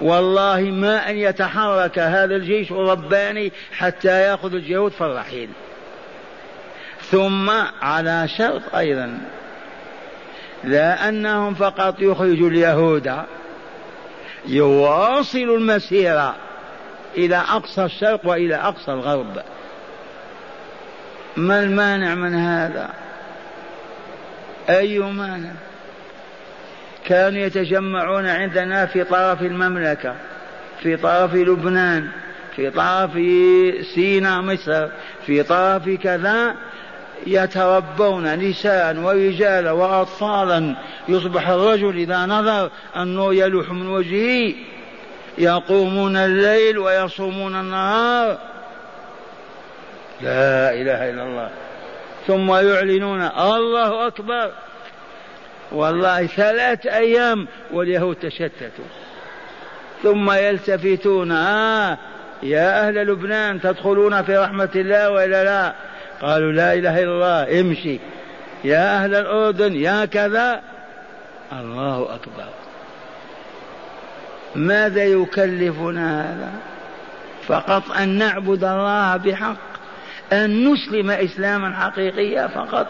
والله 0.00 0.60
ما 0.60 1.10
أن 1.10 1.16
يتحرك 1.16 1.98
هذا 1.98 2.36
الجيش 2.36 2.72
الرباني 2.72 3.52
حتى 3.72 4.22
يأخذ 4.22 4.54
اليهود 4.54 4.92
في 4.92 5.00
الرحيل. 5.00 5.48
ثم 7.00 7.50
على 7.82 8.28
شرط 8.28 8.74
أيضا 8.74 9.18
لا 10.64 11.08
أنهم 11.08 11.54
فقط 11.54 11.94
يخرجوا 12.00 12.50
اليهود 12.50 13.12
يواصلوا 14.48 15.58
المسيرة 15.58 16.34
إلى 17.16 17.36
أقصى 17.36 17.84
الشرق 17.84 18.20
وإلى 18.24 18.54
أقصى 18.54 18.92
الغرب. 18.92 19.42
ما 21.36 21.60
المانع 21.60 22.14
من 22.14 22.34
هذا؟ 22.34 22.90
أي 24.68 24.98
مانع؟ 24.98 25.52
كانوا 27.04 27.40
يتجمعون 27.40 28.26
عندنا 28.26 28.86
في 28.86 29.04
طرف 29.04 29.42
المملكة 29.42 30.14
في 30.82 30.96
طرف 30.96 31.34
لبنان 31.34 32.08
في 32.56 32.70
طرف 32.70 33.12
سيناء 33.94 34.40
مصر 34.40 34.88
في 35.26 35.42
طرف 35.42 35.88
كذا 35.88 36.56
يتربون 37.26 38.34
نساء 38.34 38.96
ورجالا 38.96 39.72
وأطفالا. 39.72 40.76
يصبح 41.08 41.48
الرجل 41.48 41.96
إذا 41.96 42.26
نظر 42.26 42.70
النور 42.96 43.34
يلوح 43.34 43.70
من 43.70 43.88
وجهه 43.88 44.54
يقومون 45.38 46.16
الليل 46.16 46.78
ويصومون 46.78 47.54
النهار. 47.54 48.38
لا 50.20 50.74
إله 50.74 51.10
إلا 51.10 51.22
الله. 51.22 51.50
ثم 52.26 52.52
يعلنون 52.52 53.22
الله 53.22 54.06
أكبر. 54.06 54.50
والله 55.72 56.26
ثلاث 56.26 56.86
أيام 56.86 57.46
واليهود 57.72 58.16
تشتتوا. 58.16 58.84
ثم 60.02 60.30
يلتفتون. 60.30 61.32
آه 61.32 61.98
يا 62.42 62.88
أهل 62.88 62.94
لبنان 62.94 63.60
تدخلون 63.60 64.22
في 64.22 64.36
رحمة 64.36 64.68
الله 64.76 65.10
وإلا 65.10 65.44
لا؟ 65.44 65.74
قالوا 66.22 66.52
لا 66.52 66.74
إله 66.74 67.02
إلا 67.02 67.12
الله 67.12 67.60
امشي. 67.60 67.98
يا 68.64 68.96
أهل 68.96 69.14
الأردن 69.14 69.74
يا 69.74 70.04
كذا. 70.04 70.62
الله 71.52 72.14
أكبر. 72.14 72.48
ماذا 74.54 75.04
يكلفنا 75.04 76.20
هذا؟ 76.20 76.52
فقط 77.46 77.90
أن 77.90 78.08
نعبد 78.08 78.64
الله 78.64 79.16
بحق 79.16 79.56
أن 80.32 80.72
نسلم 80.72 81.10
إسلاما 81.10 81.76
حقيقيا 81.76 82.46
فقط. 82.46 82.86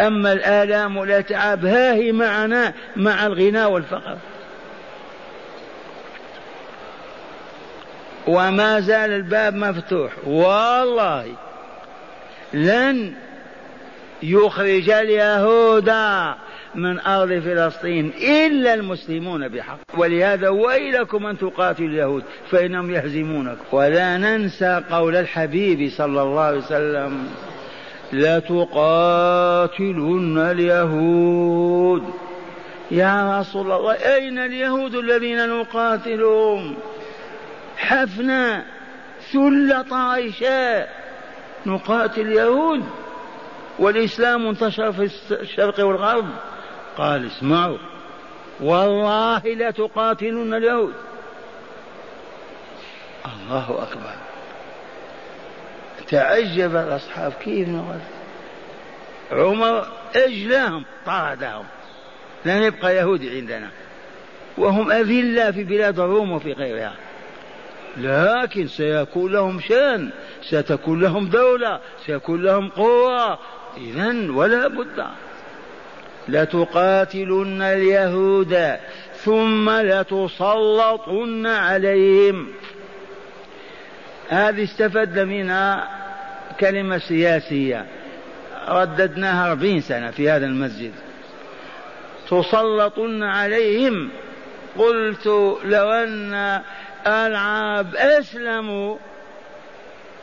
أما 0.00 0.32
الآلام 0.32 0.96
والأتعاب 0.96 1.66
ها 1.66 1.94
هي 1.94 2.12
معنا 2.12 2.72
مع 2.96 3.26
الغنى 3.26 3.64
والفقر. 3.64 4.16
وما 8.26 8.80
زال 8.80 9.10
الباب 9.10 9.54
مفتوح. 9.54 10.12
والله. 10.26 11.47
لن 12.54 13.12
يخرج 14.22 14.90
اليهود 14.90 15.90
من 16.74 17.00
أرض 17.00 17.28
فلسطين 17.28 18.12
إلا 18.22 18.74
المسلمون 18.74 19.48
بحق. 19.48 19.78
ولهذا 19.98 20.48
ويلكم 20.48 21.26
أن 21.26 21.38
تقاتلوا 21.38 21.88
اليهود 21.88 22.24
فإنهم 22.50 22.90
يهزمونكم 22.90 23.64
ولا 23.72 24.16
ننسى 24.16 24.82
قول 24.90 25.16
الحبيب 25.16 25.90
صلى 25.90 26.22
الله 26.22 26.40
عليه 26.40 26.58
وسلم 26.58 27.28
لتقاتلن 28.12 29.18
اليهود. 30.38 32.02
يا 32.90 33.40
رسول 33.40 33.72
الله 33.72 33.92
أين 33.92 34.38
اليهود 34.38 34.94
الذين 34.94 35.48
نقاتلهم؟ 35.48 36.74
حفنا 37.76 38.64
ثل 39.32 39.84
طائشاء 39.90 40.97
نقاتل 41.66 42.20
اليهود 42.20 42.84
والإسلام 43.78 44.46
انتشر 44.46 44.92
في 44.92 45.10
الشرق 45.30 45.86
والغرب. 45.86 46.26
قال 46.96 47.26
اسمعوا 47.26 47.78
والله 48.60 49.38
لا 49.38 49.70
تقاتلون 49.70 50.54
اليهود. 50.54 50.94
الله 53.26 53.82
أكبر. 53.82 54.14
تعجب 56.08 56.76
الأصحاب 56.76 57.32
كيف 57.32 57.68
نقول 57.68 58.00
عمر 59.32 59.86
أجلاهم 60.16 60.84
طردهم. 61.06 61.64
لن 62.44 62.62
يبقى 62.62 62.96
يهودي 62.96 63.36
عندنا. 63.36 63.70
وهم 64.58 64.92
أذلة 64.92 65.50
في 65.50 65.64
بلاد 65.64 65.98
الروم 65.98 66.32
وفي 66.32 66.52
غيرها. 66.52 66.94
لكن 68.00 68.66
سيكون 68.66 69.32
لهم 69.32 69.60
شأن 69.60 70.10
ستكون 70.42 71.00
لهم 71.00 71.28
دولة 71.28 71.80
سيكون 72.06 72.42
لهم 72.42 72.68
قوة. 72.68 73.38
إذا 73.76 74.30
ولا 74.30 74.68
بد. 74.68 75.06
لتقاتلن 76.28 77.62
اليهود 77.62 78.76
ثم 79.14 79.70
لتسلطن 79.70 81.46
عليهم. 81.46 82.48
هذه 84.28 84.64
استفدنا 84.64 85.24
منها 85.24 85.88
كلمة 86.60 86.98
سياسية. 86.98 87.86
رددناها 88.68 89.50
أربعين 89.50 89.80
سنة 89.80 90.10
في 90.10 90.30
هذا 90.30 90.46
المسجد. 90.46 90.92
تسلطن 92.30 93.22
عليهم. 93.22 94.10
قلت 94.78 95.26
لو 95.64 95.90
أن 95.90 96.62
العرب 97.06 97.94
أسلموا 97.94 98.96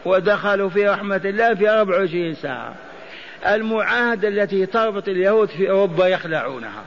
ودخلوا 0.06 0.70
في 0.70 0.88
رحمة 0.88 1.22
الله 1.26 1.54
في 1.54 1.70
24 1.70 2.36
ساعة. 2.36 2.76
المعاهدة 3.46 4.28
التي 4.28 4.66
تربط 4.66 5.08
اليهود 5.08 5.50
في 5.50 5.70
أوروبا 5.70 6.08
يخلعونها. 6.08 6.84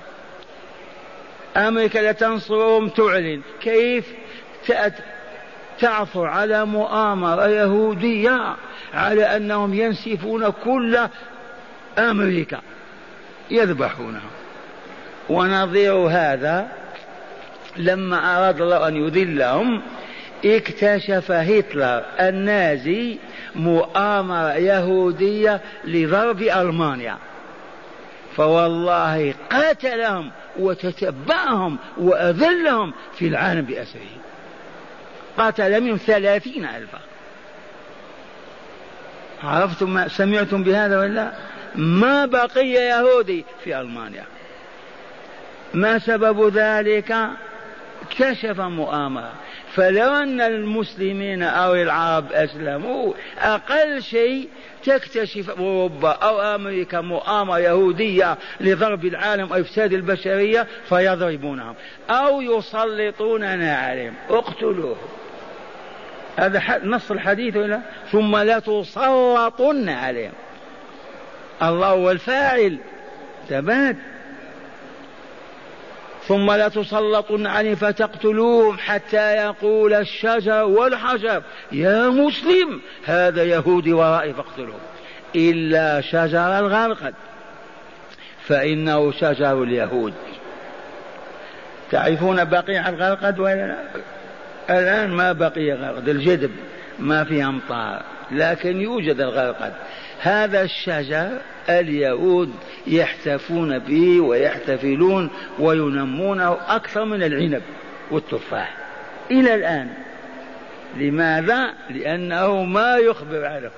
أمريكا 1.57 1.99
لتنصرهم 2.11 2.89
تعلن. 2.89 3.43
كيف؟ 3.61 4.14
تعثر 5.80 6.26
على 6.26 6.64
مؤامرة 6.64 7.47
يهودية 7.47 8.57
على 8.95 9.36
أنهم 9.36 9.74
ينسفون 9.74 10.51
كل 10.51 10.99
أمريكا. 11.99 12.61
يذبحونها. 13.51 14.30
ونظير 15.28 15.95
هذا 15.95 16.68
لما 17.78 18.38
أراد 18.38 18.60
الله 18.60 18.88
أن 18.88 18.96
يذلهم 18.96 19.82
اكتشف 20.44 21.30
هتلر 21.30 22.04
النازي 22.20 23.18
مؤامرة 23.54 24.52
يهودية 24.52 25.60
لضرب 25.84 26.42
ألمانيا. 26.42 27.16
فوالله 28.36 29.34
قاتلهم 29.50 30.30
وتتبعهم 30.58 31.78
وأذلهم 31.98 32.92
في 33.14 33.28
العالم 33.28 33.60
بأسره. 33.60 34.00
قتل 35.38 35.80
منهم 35.80 35.96
ثلاثين 35.96 36.64
ألفا. 36.64 36.98
عرفتم 39.42 39.94
ما 39.94 40.08
سمعتم 40.08 40.62
بهذا 40.62 40.98
ولا 41.00 41.32
ما 41.74 42.26
بقي 42.26 42.68
يهودي 42.68 43.44
في 43.64 43.80
ألمانيا. 43.80 44.24
ما 45.74 45.98
سبب 45.98 46.56
ذلك؟ 46.56 47.16
اكتشف 48.03 48.61
مؤامرة. 48.61 49.32
فلو 49.74 50.14
أن 50.14 50.40
المسلمين 50.40 51.42
أو 51.42 51.74
العرب 51.74 52.32
أسلموا 52.32 53.12
أقل 53.38 54.03
شيء 54.03 54.49
تكتشف 54.84 55.51
أوروبا 55.51 56.11
أو 56.11 56.40
أمريكا 56.40 57.01
مؤامرة 57.01 57.59
يهودية 57.59 58.38
لضرب 58.61 59.05
العالم 59.05 59.53
أو 59.53 59.61
إفساد 59.61 59.92
البشرية 59.92 60.66
فيضربونهم 60.88 61.74
أو 62.11 62.40
يسلطوننا 62.40 63.76
عليهم 63.76 64.14
اقتلوه. 64.30 64.96
هذا 66.36 66.80
نص 66.84 67.11
الحديث 67.11 67.57
ولا؟ 67.57 67.80
ثم 68.12 68.36
لا 68.36 68.59
تسلطن 68.59 69.88
عليهم. 69.88 70.32
الله 71.62 71.86
هو 71.86 72.11
الفاعل. 72.11 72.78
ثبات 73.49 73.96
ثم 76.28 76.52
لتسلطن 76.52 77.46
عليه 77.46 77.74
فتقتلوهم 77.74 78.78
حتى 78.78 79.36
يقول 79.36 79.94
الشجر 79.94 80.64
والحجر 80.64 81.42
يا 81.72 82.08
مسلم 82.08 82.80
هذا 83.04 83.44
يهودي 83.44 83.92
ورائي 83.92 84.34
فاقتلوه. 84.34 84.80
إلا 85.36 86.00
شجر 86.00 86.58
الغرقد. 86.58 87.14
فإنه 88.46 89.12
شجر 89.12 89.62
اليهود. 89.62 90.14
تعرفون 91.90 92.44
بقيع 92.44 92.88
الغرقد 92.88 93.38
ولا 93.38 93.66
لا 93.66 93.76
الآن 94.70 95.10
ما 95.10 95.32
بقي 95.32 95.72
غرقد 95.72 96.08
الجدب 96.08 96.50
ما 96.98 97.24
في 97.24 97.44
أمطار 97.44 98.02
لكن 98.30 98.80
يوجد 98.80 99.20
الغرقد. 99.20 99.72
هذا 100.20 100.62
الشجر 100.62 101.38
اليهود 101.68 102.54
يحتفون 102.86 103.78
به 103.78 104.20
ويحتفلون 104.20 105.30
وينمونه 105.58 106.56
أكثر 106.68 107.04
من 107.04 107.22
العنب 107.22 107.62
والتفاح 108.10 108.76
إلى 109.30 109.54
الآن 109.54 109.88
لماذا؟ 110.96 111.74
لأنه 111.90 112.62
ما 112.62 112.96
يخبر 112.96 113.44
عنه 113.44 113.70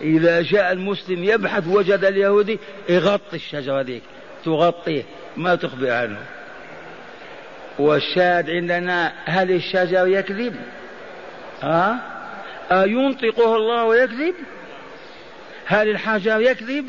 إذا 0.00 0.42
جاء 0.42 0.72
المسلم 0.72 1.24
يبحث 1.24 1.66
وجد 1.66 2.04
اليهودي 2.04 2.58
يغطي 2.88 3.36
الشجرة 3.36 3.80
ذيك 3.80 4.02
تغطيه 4.44 5.02
ما 5.36 5.54
تخبر 5.54 5.90
عنه 5.90 6.18
والشاهد 7.78 8.50
عندنا 8.50 9.12
هل 9.24 9.50
الشجر 9.50 10.06
يكذب؟ 10.06 10.56
ها؟ 11.62 11.98
أينطقه 12.70 13.56
الله 13.56 13.84
ويكذب؟ 13.84 14.34
هل 15.66 15.88
الحجر 15.88 16.40
يكذب؟ 16.40 16.84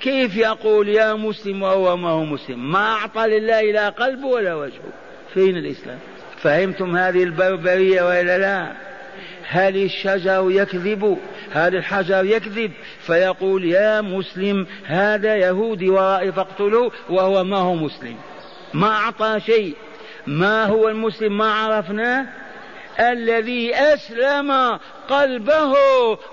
كيف 0.00 0.36
يقول 0.36 0.88
يا 0.88 1.14
مسلم 1.14 1.62
وهو 1.62 1.96
ما 1.96 2.08
هو 2.08 2.24
مسلم؟ 2.24 2.72
ما 2.72 2.92
أعطى 2.92 3.26
لله 3.26 3.62
لا 3.62 3.88
قلب 3.88 4.24
ولا 4.24 4.54
وجه. 4.54 4.80
فين 5.34 5.56
الإسلام؟ 5.56 5.98
فهمتم 6.38 6.96
هذه 6.96 7.22
البربرية 7.22 8.02
وإلا 8.02 8.38
لا؟ 8.38 8.72
هل 9.48 9.76
الشجر 9.76 10.46
يكذب؟ 10.50 11.18
هل 11.52 11.76
الحجر 11.76 12.24
يكذب؟ 12.24 12.72
فيقول 13.00 13.64
يا 13.64 14.00
مسلم 14.00 14.66
هذا 14.84 15.36
يهودي 15.36 15.90
ورائي 15.90 16.32
فاقتلوه 16.32 16.92
وهو 17.10 17.44
ما 17.44 17.56
هو 17.56 17.74
مسلم. 17.74 18.16
ما 18.74 18.88
أعطى 18.88 19.40
شيء. 19.46 19.74
ما 20.26 20.64
هو 20.64 20.88
المسلم؟ 20.88 21.38
ما 21.38 21.52
عرفناه؟ 21.52 22.26
الذي 23.00 23.74
أسلم 23.74 24.78
قلبه 25.08 25.74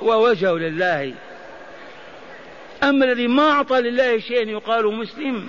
ووجهه 0.02 0.54
لله. 0.54 1.14
أما 2.84 3.06
الذي 3.06 3.28
ما 3.28 3.50
أعطى 3.52 3.82
لله 3.82 4.20
شيئا 4.20 4.50
يقال 4.50 4.94
مسلم. 4.94 5.48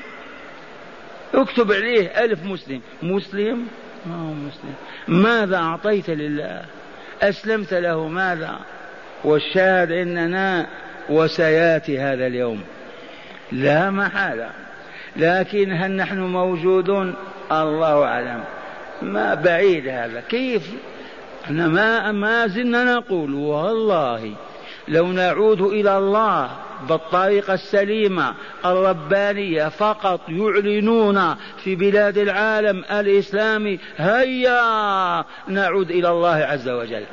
اكتب 1.35 1.73
عليه 1.73 2.25
ألف 2.25 2.45
مسلم. 2.45 2.81
مسلم؟ 3.03 3.67
ما 4.07 4.17
هو 4.17 4.35
مسلم. 4.35 4.75
ماذا 5.09 5.57
أعطيت 5.57 6.11
لله؟ 6.11 6.63
أسلمت 7.23 7.75
له 7.75 8.09
ماذا؟ 8.09 8.59
والشاهد 9.25 9.91
إننا 9.91 10.67
وسياتي 11.11 11.99
هذا 11.99 12.27
اليوم. 12.27 12.61
لا 13.53 13.91
محالة. 13.91 14.51
لكن 15.17 15.73
هل 15.73 15.91
نحن 15.91 16.19
موجودون؟ 16.19 17.15
الله 17.53 18.05
أعلم. 18.05 18.45
ما 19.03 19.35
بعيد 19.35 19.89
هذا. 19.89 20.23
كيف؟ 20.29 20.71
إحنا 21.45 21.69
ما 21.69 22.13
ما 22.13 22.47
زلنا 22.47 22.85
نقول 22.85 23.35
والله. 23.35 24.35
لو 24.89 25.07
نعود 25.07 25.61
إلى 25.61 25.99
الله 25.99 26.51
بالطريقة 26.89 27.55
السليمة 27.55 28.35
الربانية 28.65 29.69
فقط 29.69 30.21
يعلنون 30.29 31.35
في 31.65 31.75
بلاد 31.75 32.19
العالم 32.19 32.85
الإسلامي 32.91 33.79
هيا 33.97 35.25
نعود 35.49 35.91
إلى 35.91 36.09
الله 36.09 36.35
عز 36.35 36.69
وجل. 36.69 37.05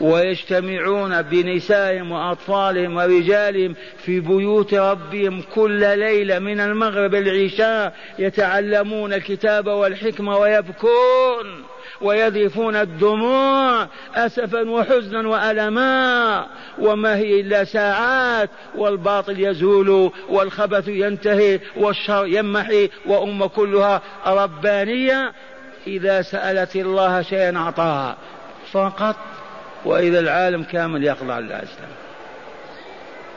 ويجتمعون 0.00 1.22
بنسائهم 1.22 2.12
وأطفالهم 2.12 2.96
ورجالهم 2.96 3.74
في 3.98 4.20
بيوت 4.20 4.74
ربهم 4.74 5.42
كل 5.54 5.98
ليلة 5.98 6.38
من 6.38 6.60
المغرب 6.60 7.14
العشاء 7.14 7.94
يتعلمون 8.18 9.12
الكتاب 9.12 9.66
والحكمة 9.66 10.38
ويبكون. 10.38 11.64
ويذرفون 12.00 12.76
الدموع 12.76 13.86
أسفا 14.14 14.70
وحزنا 14.70 15.28
وألما. 15.28 16.46
وما 16.78 17.16
هي 17.16 17.40
إلا 17.40 17.64
ساعات 17.64 18.50
والباطل 18.74 19.40
يزول 19.40 20.12
والخبث 20.28 20.88
ينتهي 20.88 21.60
والشر 21.76 22.26
يمحي 22.26 22.90
وأم 23.06 23.46
كلها 23.46 24.02
ربانية. 24.26 25.32
إذا 25.86 26.22
سألت 26.22 26.76
الله 26.76 27.22
شيئا 27.22 27.56
أعطاها. 27.56 28.16
فقط. 28.72 29.16
وإذا 29.84 30.18
العالم 30.20 30.62
كامل 30.62 31.04
يخضع 31.04 31.38
للإسلام 31.38 31.90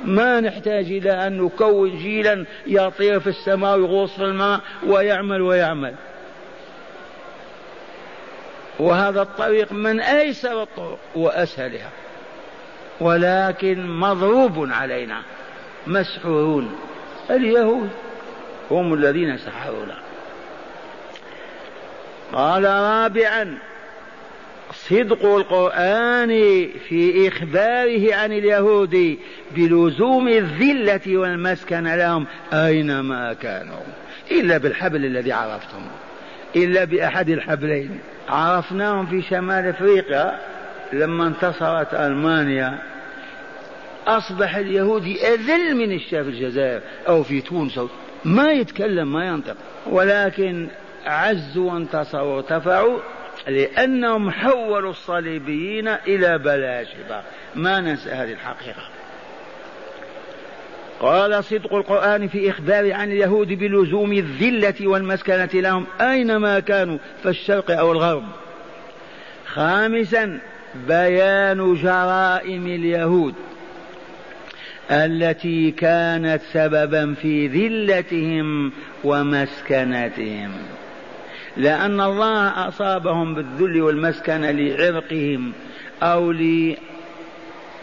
ما 0.05 0.39
نحتاج 0.39 0.86
إلى 0.86 1.28
أن 1.28 1.41
نكون 1.41 1.97
جيلا 1.97 2.45
يطير 2.68 3.20
في 3.20 3.30
السماء 3.30 3.78
ويغوص 3.78 4.16
في 4.16 4.24
الماء 4.24 4.60
ويعمل 4.88 5.41
ويعمل. 5.41 5.93
وهذا 8.80 9.21
الطريق 9.21 9.71
من 9.71 9.99
أيسر 9.99 10.63
الطرق 10.63 10.99
وأسهلها. 11.15 11.89
ولكن 12.99 13.99
مضروب 13.99 14.69
علينا 14.71 15.21
مسحورون. 15.88 16.75
اليهود 17.30 17.89
هم 18.71 18.93
الذين 18.93 19.38
سحرونا 19.38 19.97
قال 22.34 22.63
رابعا 22.63 23.57
صدق 24.73 25.25
القرآن 25.25 26.30
في 26.89 27.27
إخباره 27.27 28.15
عن 28.15 28.32
اليهود 28.32 29.17
بلزوم 29.55 30.27
الذلة 30.27 31.17
والمسكن 31.17 31.88
لهم 31.95 32.25
أينما 32.53 33.34
كانوا 33.34 33.82
إلا 34.32 34.57
بالحبل 34.57 35.05
الذي 35.05 35.32
عرفتم 35.32 35.82
إلا 36.56 36.84
بأحد 36.84 37.30
الحبلين. 37.30 38.00
عرفناهم 38.30 39.06
في 39.06 39.22
شمال 39.22 39.66
أفريقيا 39.68 40.39
لما 40.93 41.28
انتصرت 41.28 41.93
ألمانيا. 41.93 42.80
أصبح 44.08 44.56
اليهودي 44.56 45.28
أذل 45.28 45.76
من 45.76 45.91
الشاب 45.91 46.24
في 46.24 46.30
الجزائر 46.30 46.82
أو 47.08 47.24
في 47.24 47.41
تونس 47.41 47.80
ما 48.26 48.52
يتكلم 48.52 49.14
ما 49.14 49.28
ينطق. 49.28 49.56
ولكن 49.88 50.68
عزوا 51.06 51.72
وانتصروا 51.72 52.36
وارتفعوا 52.36 53.00
لأنهم 53.47 54.32
حولوا 54.32 54.91
الصليبيين 54.91 55.88
إلى 55.88 56.38
بلاشفة 56.38 57.22
ما 57.56 57.80
ننسى 57.80 58.10
هذه 58.10 58.32
الحقيقة. 58.32 58.99
قال 61.00 61.43
صدق 61.43 61.74
القرآن 61.74 62.28
في 62.28 62.50
إخبار 62.50 62.93
عن 62.93 63.12
اليهود 63.12 63.47
بلزوم 63.47 64.14
الذلة 64.14 64.88
والمسكنة 64.88 65.50
لهم 65.54 65.86
أينما 66.02 66.60
كانوا 66.60 66.97
في 67.24 67.30
الشرق 67.30 67.72
أو 67.72 67.91
الغرب. 67.91 68.24
خامسا 69.45 70.39
بيان 70.88 71.74
جرائم 71.74 72.68
اليهود 72.68 73.34
التي 74.91 75.72
كانت 75.72 76.41
سببا 76.54 77.14
في 77.14 77.47
ذلتهم 77.47 78.72
ومسكنتهم. 79.04 80.52
لأن 81.58 82.02
الله 82.02 82.68
أصابهم 82.68 83.36
بالذل 83.36 83.82
والمسكنة 83.82 84.52
لعرقهم 84.52 85.52
أو 86.04 86.32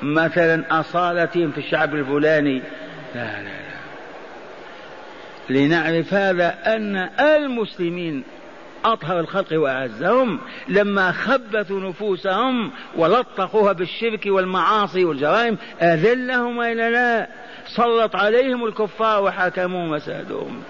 مثلا 0.02 0.80
أصالتهم 0.80 1.50
في 1.50 1.58
الشعب 1.58 1.94
الفلاني 1.94 2.62
لا 3.16 3.42
لا 3.42 3.48
لا. 3.48 3.76
لنعرف 5.50 6.14
هذا 6.14 6.58
أن 6.66 6.96
المسلمين 7.20 8.24
أطهر 8.84 9.20
الخلق 9.20 9.52
وأعزهم 9.52 10.38
لما 10.68 11.12
خبثوا 11.12 11.80
نفوسهم 11.80 12.70
ولطخوها 12.96 13.72
بالشرك 13.72 14.26
والمعاصي 14.26 15.04
والجرائم. 15.04 15.58
أذلهم 15.82 16.56
وإلا 16.56 16.90
لا؟ 16.90 17.28
سلط 17.76 18.16
عليهم 18.16 18.64
الكفار 18.64 19.22
وحكموا 19.22 19.96
مسادهم 19.96 20.62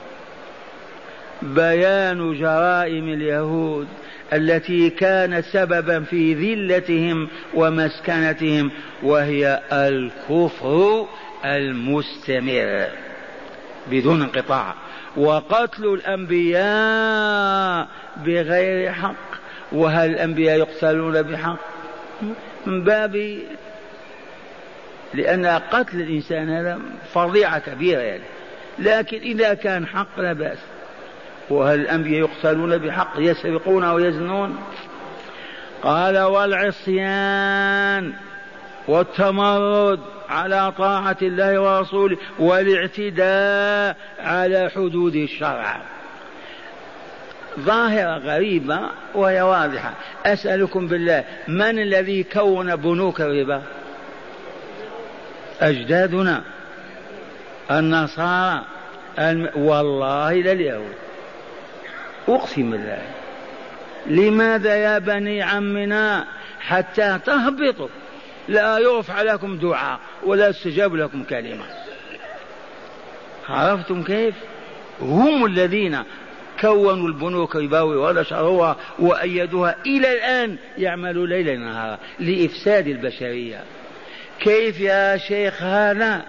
بيان 1.43 2.39
جرائم 2.39 3.09
اليهود 3.09 3.87
التي 4.33 4.91
كانت 4.91 5.45
سببا 5.45 6.01
في 6.01 6.35
ذلتهم 6.35 7.29
ومسكنتهم 7.55 8.71
وهي 9.03 9.61
الكفر 9.73 11.07
المستمر 11.45 12.87
بدون 13.91 14.23
انقطاع. 14.23 14.75
وقتل 15.17 15.85
الأنبياء 15.85 17.89
بغير 18.17 18.93
حق 18.93 19.15
وهل 19.73 20.11
الأنبياء 20.11 20.59
يقتلون 20.59 21.23
بحق؟ 21.23 21.59
من 22.67 22.85
باب 22.85 23.39
لأن 25.15 25.47
قتل 25.47 26.01
الإنسان 26.01 26.51
هذا 26.51 26.81
فظيعة 27.15 27.59
كبيرة 27.59 28.01
يعني. 28.01 28.25
لكن 28.79 29.19
إذا 29.19 29.55
كان 29.55 29.87
حق 29.87 30.21
لا 30.21 30.33
بأس. 30.33 30.59
وهل 31.51 31.81
الأنبياء 31.81 32.21
يقتلون 32.21 32.79
بحق 32.79 33.13
يسرقون 33.19 33.85
ويزنون 33.85 34.57
قال 35.83 36.19
والعصيان. 36.19 38.13
والتمرد 38.89 40.01
على 40.29 40.73
طاعة 40.79 41.17
الله 41.23 41.61
ورسوله 41.61 42.17
والاعتداء 42.39 43.97
على 44.21 44.71
حدود 44.75 45.15
الشرع. 45.15 45.81
ظاهرة 47.61 48.19
غريبة 48.19 48.81
وهي 49.15 49.43
واضحة. 49.43 49.93
أسألكم 50.27 50.87
بالله 50.87 51.25
من 51.49 51.79
الذي 51.79 52.23
كون 52.23 52.77
بنوك 52.77 53.21
الربا؟ 53.21 53.63
أجدادنا 55.61 56.43
النصارى 57.71 58.65
الم... 59.19 59.51
والله 59.57 60.35
لليهود 60.35 60.95
أقسم 62.29 62.71
بالله. 62.71 63.03
لماذا 64.07 64.77
يا 64.77 64.99
بني 64.99 65.43
عمنا 65.43 66.25
حتى 66.61 67.19
تهبطوا؟ 67.27 67.89
لا 68.49 68.79
يرفع 68.79 69.23
لكم 69.23 69.59
دعاء 69.59 70.01
ولا 70.25 70.49
يستجاب 70.49 70.95
لكم 70.95 71.25
كلمة. 71.25 71.65
عرفتم 73.49 74.03
كيف؟ 74.03 74.35
هم 75.01 75.47
الذين 75.47 76.03
كونوا 76.61 77.09
البنوك 77.09 77.57
الربوية 77.57 77.99
ونشروها 77.99 78.77
وأيدوها 78.99 79.77
إلى 79.87 80.13
الآن 80.13 80.57
يعملوا 80.79 81.27
ليلا 81.27 81.57
نهارا 81.57 81.99
لإفساد 82.19 82.87
البشرية. 82.87 83.65
كيف 84.41 84.81
يا 84.81 85.17
شيخ 85.17 85.63
هذا؟ 85.63 86.25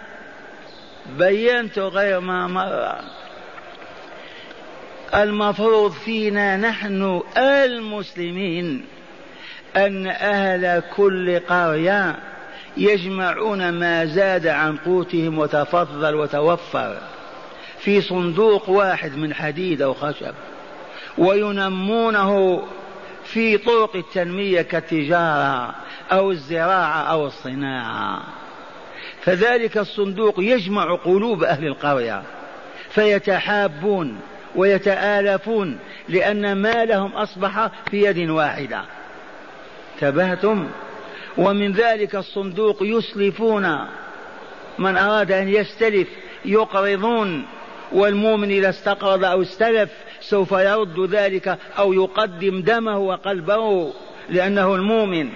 بينت 1.18 1.80
غير 1.80 2.20
ما 2.20 2.48
مر. 2.48 2.96
المفروض 5.16 5.92
فينا 5.92 6.58
نحن 6.58 7.22
المسلمين. 7.38 8.86
أن 9.78 10.08
أهل 10.08 10.84
كل 10.96 11.40
قرية 11.40 12.16
يجمعون 12.78 13.70
ما 13.70 14.06
زاد 14.06 14.48
عن 14.48 14.78
قوتهم 14.78 15.38
وتفضل 15.40 16.16
وتوفر 16.16 16.98
في 17.80 18.02
صندوق 18.02 18.70
واحد 18.70 19.18
من 19.18 19.34
حديد 19.34 19.82
أو 19.82 19.94
خشب 19.94 20.34
وينمونه 21.18 22.64
في 23.24 23.58
طرق 23.58 23.96
التنمية 23.96 24.62
كالتجارة 24.62 25.76
أو 26.12 26.32
الزراعة 26.32 27.04
أو 27.04 27.28
الصناعة. 27.28 28.24
فذلك 29.22 29.78
الصندوق 29.78 30.36
يجمع 30.40 30.96
قلوب 30.96 31.44
أهل 31.44 31.68
القرية 31.68 32.24
فيتحابون 32.90 34.20
ويتآلفون 34.56 35.80
لأن 36.10 36.56
مالهم 36.56 37.12
أصبح 37.12 37.72
في 37.92 38.04
يد 38.04 38.30
واحدة. 38.30 38.97
انتبهتم؟ 40.02 40.68
ومن 41.38 41.72
ذلك 41.72 42.16
الصندوق 42.16 42.78
يسلفون. 42.82 43.78
من 44.80 44.98
أراد 44.98 45.32
أن 45.32 45.50
يستلف 45.50 46.08
يقرضون 46.46 47.46
والمؤمن 47.92 48.52
إذا 48.52 48.70
استقرض 48.70 49.26
أو 49.26 49.42
استلف 49.42 49.90
سوف 50.22 50.52
يرد 50.52 51.00
ذلك 51.00 51.58
أو 51.78 51.94
يقدم 51.94 52.62
دمه 52.62 52.98
وقلبه 52.98 53.94
لأنه 54.30 54.76
المؤمن. 54.76 55.30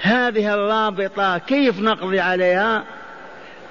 هذه 0.00 0.54
الرابطة 0.54 1.38
كيف 1.38 1.80
نقضي 1.80 2.20
عليها؟ 2.20 2.84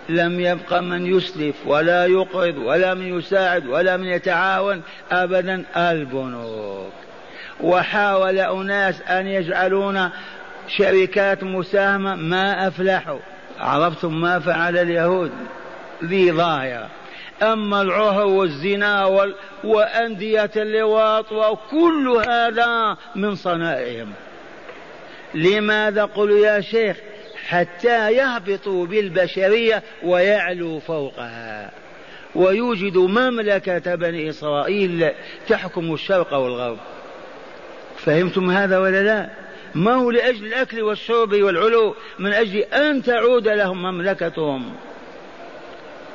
لم 0.09 0.39
يبق 0.39 0.79
من 0.79 1.05
يسلف 1.05 1.55
ولا 1.65 2.05
يقرض 2.05 2.57
ولا 2.57 2.93
من 2.93 3.17
يساعد 3.17 3.67
ولا 3.67 3.97
من 3.97 4.05
يتعاون 4.05 4.81
أبدا. 5.11 5.65
البنوك. 5.77 7.08
وحاول 7.61 8.39
أناس 8.39 9.01
أن 9.01 9.27
يجعلون 9.27 10.09
شركات 10.67 11.43
مساهمة 11.43 12.15
ما 12.15 12.67
أفلحوا. 12.67 13.19
عرفتم 13.59 14.21
ما 14.21 14.39
فعل 14.39 14.77
اليهود؟ 14.77 15.31
ذي 16.03 16.31
ظاهرة. 16.31 16.89
أما 17.41 17.81
العهر 17.81 18.25
والزنا 18.25 19.05
وال... 19.05 19.35
وأندية 19.63 20.51
اللواط 20.55 21.31
وكل 21.31 22.23
هذا 22.27 22.97
من 23.15 23.35
صنائعهم. 23.35 24.13
لماذا 25.33 26.05
قلوا 26.05 26.37
يا 26.37 26.61
شيخ؟ 26.61 26.97
حتى 27.47 28.13
يهبطوا 28.13 28.85
بالبشرية 28.85 29.83
ويعلوا 30.03 30.79
فوقها. 30.79 31.71
ويوجد 32.35 32.97
مملكة 32.97 33.95
بني 33.95 34.29
إسرائيل 34.29 35.11
تحكم 35.47 35.93
الشرق 35.93 36.33
والغرب. 36.33 36.77
فهمتم 38.05 38.51
هذا 38.51 38.77
ولا 38.77 39.03
لا؟ 39.03 39.29
ما 39.75 39.93
هو 39.93 40.11
لأجل 40.11 40.45
الأكل 40.45 40.81
والشرب 40.81 41.33
والعلو 41.33 41.95
من 42.19 42.33
أجل 42.33 42.57
أن 42.57 43.03
تعود 43.03 43.47
لهم 43.47 43.81
مملكتهم. 43.81 44.73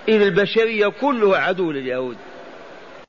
إذ 0.08 0.22
البشرية 0.22 0.86
كلها 0.86 1.38
عدو 1.38 1.72
لليهود. 1.72 2.16